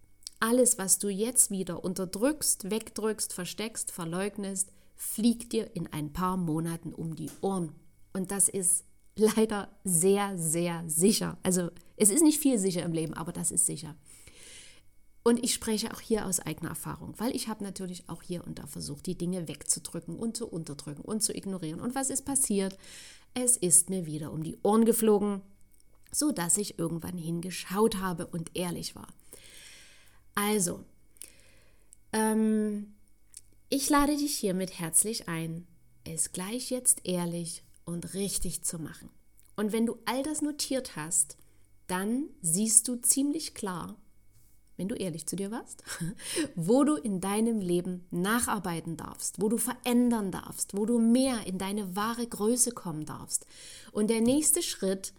alles, 0.40 0.78
was 0.78 0.98
du 0.98 1.10
jetzt 1.10 1.50
wieder 1.50 1.84
unterdrückst, 1.84 2.70
wegdrückst, 2.70 3.34
versteckst, 3.34 3.90
verleugnest, 3.90 4.72
fliegt 4.96 5.52
dir 5.52 5.76
in 5.76 5.86
ein 5.88 6.14
paar 6.14 6.38
Monaten 6.38 6.94
um 6.94 7.14
die 7.14 7.30
Ohren. 7.42 7.74
Und 8.14 8.30
das 8.30 8.48
ist 8.48 8.86
leider 9.16 9.68
sehr, 9.84 10.38
sehr 10.38 10.82
sicher. 10.86 11.36
Also 11.42 11.68
es 11.98 12.08
ist 12.08 12.22
nicht 12.22 12.40
viel 12.40 12.58
sicher 12.58 12.84
im 12.84 12.94
Leben, 12.94 13.12
aber 13.12 13.32
das 13.32 13.50
ist 13.50 13.66
sicher. 13.66 13.94
Und 15.28 15.44
ich 15.44 15.52
spreche 15.52 15.92
auch 15.92 16.00
hier 16.00 16.24
aus 16.24 16.40
eigener 16.40 16.70
Erfahrung, 16.70 17.12
weil 17.18 17.36
ich 17.36 17.48
habe 17.48 17.62
natürlich 17.62 18.08
auch 18.08 18.22
hier 18.22 18.46
und 18.46 18.58
da 18.58 18.66
versucht, 18.66 19.04
die 19.04 19.18
Dinge 19.18 19.46
wegzudrücken 19.46 20.16
und 20.16 20.38
zu 20.38 20.46
unterdrücken 20.48 21.02
und 21.02 21.22
zu 21.22 21.36
ignorieren. 21.36 21.80
Und 21.80 21.94
was 21.94 22.08
ist 22.08 22.24
passiert? 22.24 22.78
Es 23.34 23.58
ist 23.58 23.90
mir 23.90 24.06
wieder 24.06 24.32
um 24.32 24.42
die 24.42 24.56
Ohren 24.62 24.86
geflogen, 24.86 25.42
sodass 26.10 26.56
ich 26.56 26.78
irgendwann 26.78 27.18
hingeschaut 27.18 27.96
habe 27.96 28.26
und 28.26 28.56
ehrlich 28.56 28.96
war. 28.96 29.08
Also, 30.34 30.82
ähm, 32.14 32.94
ich 33.68 33.90
lade 33.90 34.16
dich 34.16 34.34
hiermit 34.34 34.78
herzlich 34.78 35.28
ein, 35.28 35.66
es 36.04 36.32
gleich 36.32 36.70
jetzt 36.70 37.00
ehrlich 37.04 37.64
und 37.84 38.14
richtig 38.14 38.62
zu 38.62 38.78
machen. 38.78 39.10
Und 39.56 39.72
wenn 39.72 39.84
du 39.84 39.98
all 40.06 40.22
das 40.22 40.40
notiert 40.40 40.96
hast, 40.96 41.36
dann 41.86 42.30
siehst 42.40 42.88
du 42.88 42.96
ziemlich 42.96 43.52
klar, 43.52 43.94
wenn 44.78 44.88
du 44.88 44.94
ehrlich 44.94 45.26
zu 45.26 45.36
dir 45.36 45.50
warst, 45.50 45.82
wo 46.54 46.84
du 46.84 46.94
in 46.94 47.20
deinem 47.20 47.60
Leben 47.60 48.06
nacharbeiten 48.10 48.96
darfst, 48.96 49.42
wo 49.42 49.48
du 49.48 49.58
verändern 49.58 50.30
darfst, 50.30 50.74
wo 50.74 50.86
du 50.86 50.98
mehr 50.98 51.46
in 51.46 51.58
deine 51.58 51.94
wahre 51.94 52.26
Größe 52.26 52.70
kommen 52.70 53.04
darfst. 53.04 53.44
Und 53.92 54.08
der 54.08 54.22
nächste 54.22 54.62
Schritt 54.62 55.12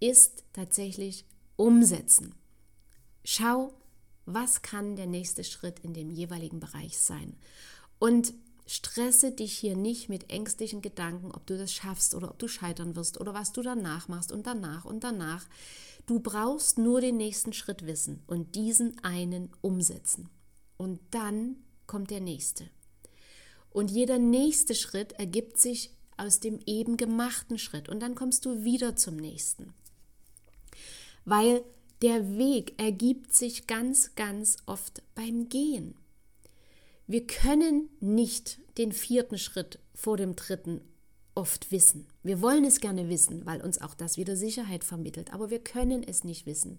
ist 0.00 0.44
tatsächlich 0.52 1.26
umsetzen. 1.56 2.34
Schau, 3.24 3.74
was 4.26 4.62
kann 4.62 4.96
der 4.96 5.06
nächste 5.06 5.44
Schritt 5.44 5.80
in 5.80 5.92
dem 5.92 6.10
jeweiligen 6.10 6.60
Bereich 6.60 6.98
sein. 6.98 7.36
Und 7.98 8.32
stresse 8.66 9.32
dich 9.32 9.52
hier 9.56 9.76
nicht 9.76 10.08
mit 10.08 10.30
ängstlichen 10.30 10.80
Gedanken, 10.80 11.32
ob 11.32 11.46
du 11.46 11.58
das 11.58 11.72
schaffst 11.72 12.14
oder 12.14 12.30
ob 12.30 12.38
du 12.38 12.48
scheitern 12.48 12.96
wirst 12.96 13.20
oder 13.20 13.34
was 13.34 13.52
du 13.52 13.62
danach 13.62 14.08
machst 14.08 14.32
und 14.32 14.46
danach 14.46 14.84
und 14.84 15.04
danach. 15.04 15.46
Du 16.06 16.20
brauchst 16.20 16.78
nur 16.78 17.00
den 17.00 17.16
nächsten 17.16 17.52
Schritt 17.52 17.86
wissen 17.86 18.22
und 18.26 18.54
diesen 18.54 18.98
einen 19.04 19.50
umsetzen. 19.60 20.28
Und 20.76 21.00
dann 21.10 21.56
kommt 21.86 22.10
der 22.10 22.20
nächste. 22.20 22.68
Und 23.70 23.90
jeder 23.90 24.18
nächste 24.18 24.74
Schritt 24.74 25.12
ergibt 25.12 25.58
sich 25.58 25.90
aus 26.16 26.40
dem 26.40 26.60
eben 26.66 26.96
gemachten 26.96 27.58
Schritt. 27.58 27.88
Und 27.88 28.00
dann 28.00 28.14
kommst 28.14 28.44
du 28.44 28.64
wieder 28.64 28.96
zum 28.96 29.16
nächsten. 29.16 29.74
Weil 31.24 31.64
der 32.02 32.36
Weg 32.36 32.80
ergibt 32.80 33.34
sich 33.34 33.66
ganz, 33.66 34.14
ganz 34.14 34.58
oft 34.66 35.02
beim 35.14 35.48
Gehen. 35.48 35.96
Wir 37.06 37.26
können 37.26 37.90
nicht 38.00 38.60
den 38.78 38.92
vierten 38.92 39.38
Schritt 39.38 39.78
vor 39.94 40.16
dem 40.16 40.36
dritten 40.36 40.80
oft 41.34 41.70
wissen. 41.70 42.06
Wir 42.22 42.40
wollen 42.40 42.64
es 42.64 42.80
gerne 42.80 43.08
wissen, 43.08 43.44
weil 43.44 43.60
uns 43.60 43.80
auch 43.80 43.94
das 43.94 44.16
wieder 44.16 44.36
Sicherheit 44.36 44.84
vermittelt, 44.84 45.32
aber 45.32 45.50
wir 45.50 45.58
können 45.58 46.02
es 46.02 46.24
nicht 46.24 46.46
wissen. 46.46 46.78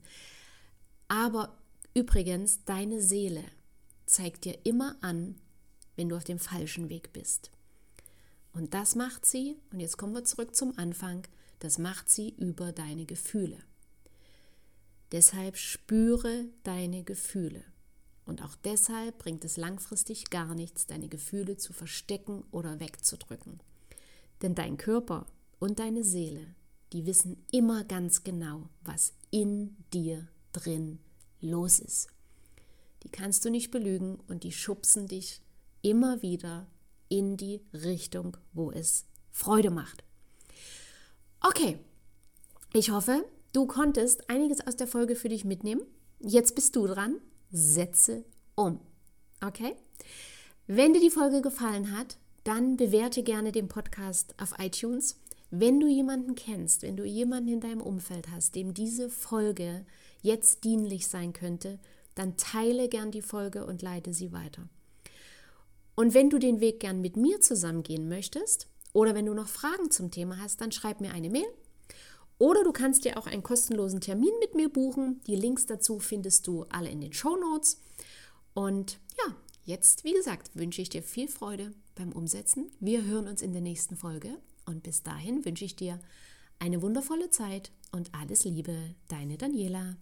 Aber 1.07 1.57
übrigens, 1.93 2.63
deine 2.65 3.01
Seele 3.01 3.43
zeigt 4.05 4.45
dir 4.45 4.57
immer 4.63 4.95
an, 5.01 5.35
wenn 5.95 6.09
du 6.09 6.15
auf 6.15 6.23
dem 6.23 6.39
falschen 6.39 6.89
Weg 6.89 7.13
bist. 7.13 7.51
Und 8.53 8.73
das 8.73 8.95
macht 8.95 9.25
sie, 9.25 9.57
und 9.71 9.79
jetzt 9.79 9.97
kommen 9.97 10.13
wir 10.13 10.23
zurück 10.23 10.55
zum 10.55 10.77
Anfang, 10.77 11.27
das 11.59 11.77
macht 11.77 12.09
sie 12.09 12.29
über 12.37 12.71
deine 12.71 13.05
Gefühle. 13.05 13.57
Deshalb 15.11 15.57
spüre 15.57 16.45
deine 16.63 17.03
Gefühle. 17.03 17.63
Und 18.25 18.41
auch 18.43 18.55
deshalb 18.63 19.19
bringt 19.19 19.45
es 19.45 19.57
langfristig 19.57 20.29
gar 20.29 20.55
nichts, 20.55 20.87
deine 20.87 21.07
Gefühle 21.07 21.57
zu 21.57 21.73
verstecken 21.73 22.43
oder 22.51 22.79
wegzudrücken. 22.79 23.59
Denn 24.41 24.55
dein 24.55 24.77
Körper 24.77 25.27
und 25.59 25.79
deine 25.79 26.03
Seele, 26.03 26.55
die 26.91 27.05
wissen 27.05 27.43
immer 27.51 27.83
ganz 27.83 28.23
genau, 28.23 28.69
was 28.83 29.13
in 29.31 29.75
dir 29.93 30.27
drin 30.53 30.99
los 31.39 31.79
ist. 31.79 32.07
Die 33.03 33.09
kannst 33.09 33.45
du 33.45 33.49
nicht 33.49 33.69
belügen 33.71 34.19
und 34.27 34.43
die 34.43 34.51
schubsen 34.51 35.07
dich 35.07 35.41
immer 35.81 36.21
wieder 36.23 36.67
in 37.07 37.37
die 37.37 37.61
Richtung, 37.73 38.37
wo 38.53 38.71
es 38.71 39.05
Freude 39.31 39.69
macht. 39.69 40.03
Okay, 41.41 41.77
ich 42.73 42.89
hoffe, 42.89 43.23
du 43.53 43.67
konntest 43.67 44.29
einiges 44.29 44.65
aus 44.65 44.75
der 44.75 44.87
Folge 44.87 45.15
für 45.15 45.29
dich 45.29 45.45
mitnehmen. 45.45 45.83
Jetzt 46.19 46.55
bist 46.55 46.75
du 46.75 46.87
dran. 46.87 47.19
Setze 47.51 48.25
um. 48.55 48.79
Okay? 49.45 49.75
Wenn 50.67 50.93
dir 50.93 51.01
die 51.01 51.09
Folge 51.09 51.41
gefallen 51.41 51.95
hat, 51.95 52.17
dann 52.43 52.77
bewerte 52.77 53.23
gerne 53.23 53.51
den 53.51 53.67
Podcast 53.67 54.35
auf 54.41 54.53
iTunes. 54.59 55.19
Wenn 55.51 55.79
du 55.79 55.87
jemanden 55.87 56.35
kennst, 56.35 56.81
wenn 56.83 56.97
du 56.97 57.03
jemanden 57.03 57.53
in 57.53 57.59
deinem 57.59 57.81
Umfeld 57.81 58.29
hast, 58.31 58.55
dem 58.55 58.73
diese 58.73 59.09
Folge 59.09 59.85
jetzt 60.21 60.63
dienlich 60.63 61.07
sein 61.07 61.33
könnte, 61.33 61.79
dann 62.15 62.37
teile 62.37 62.89
gern 62.89 63.11
die 63.11 63.21
Folge 63.21 63.65
und 63.65 63.81
leite 63.81 64.13
sie 64.13 64.31
weiter. 64.31 64.67
Und 65.95 66.13
wenn 66.13 66.29
du 66.29 66.39
den 66.39 66.59
Weg 66.59 66.79
gern 66.79 67.01
mit 67.01 67.15
mir 67.15 67.41
zusammengehen 67.41 68.09
möchtest 68.09 68.67
oder 68.93 69.15
wenn 69.15 69.25
du 69.25 69.33
noch 69.33 69.47
Fragen 69.47 69.91
zum 69.91 70.11
Thema 70.11 70.39
hast, 70.39 70.61
dann 70.61 70.71
schreib 70.71 70.99
mir 71.01 71.13
eine 71.13 71.29
Mail. 71.29 71.47
Oder 72.37 72.63
du 72.63 72.71
kannst 72.71 73.05
dir 73.05 73.17
auch 73.17 73.27
einen 73.27 73.43
kostenlosen 73.43 74.01
Termin 74.01 74.31
mit 74.39 74.55
mir 74.55 74.69
buchen. 74.69 75.21
Die 75.27 75.35
Links 75.35 75.65
dazu 75.65 75.99
findest 75.99 76.47
du 76.47 76.65
alle 76.69 76.89
in 76.89 77.01
den 77.01 77.13
Show 77.13 77.37
Notes. 77.37 77.79
Und 78.53 78.99
ja, 79.17 79.35
jetzt, 79.63 80.03
wie 80.03 80.13
gesagt, 80.13 80.51
wünsche 80.53 80.81
ich 80.81 80.89
dir 80.89 81.01
viel 81.01 81.27
Freude 81.27 81.73
beim 81.95 82.11
Umsetzen. 82.11 82.71
Wir 82.79 83.05
hören 83.05 83.27
uns 83.27 83.41
in 83.41 83.53
der 83.53 83.61
nächsten 83.61 83.95
Folge 83.95 84.37
und 84.65 84.83
bis 84.83 85.03
dahin 85.03 85.45
wünsche 85.45 85.65
ich 85.65 85.75
dir 85.75 85.99
eine 86.59 86.81
wundervolle 86.81 87.29
Zeit 87.29 87.71
und 87.91 88.13
alles 88.13 88.43
Liebe, 88.43 88.95
deine 89.07 89.37
Daniela. 89.37 89.97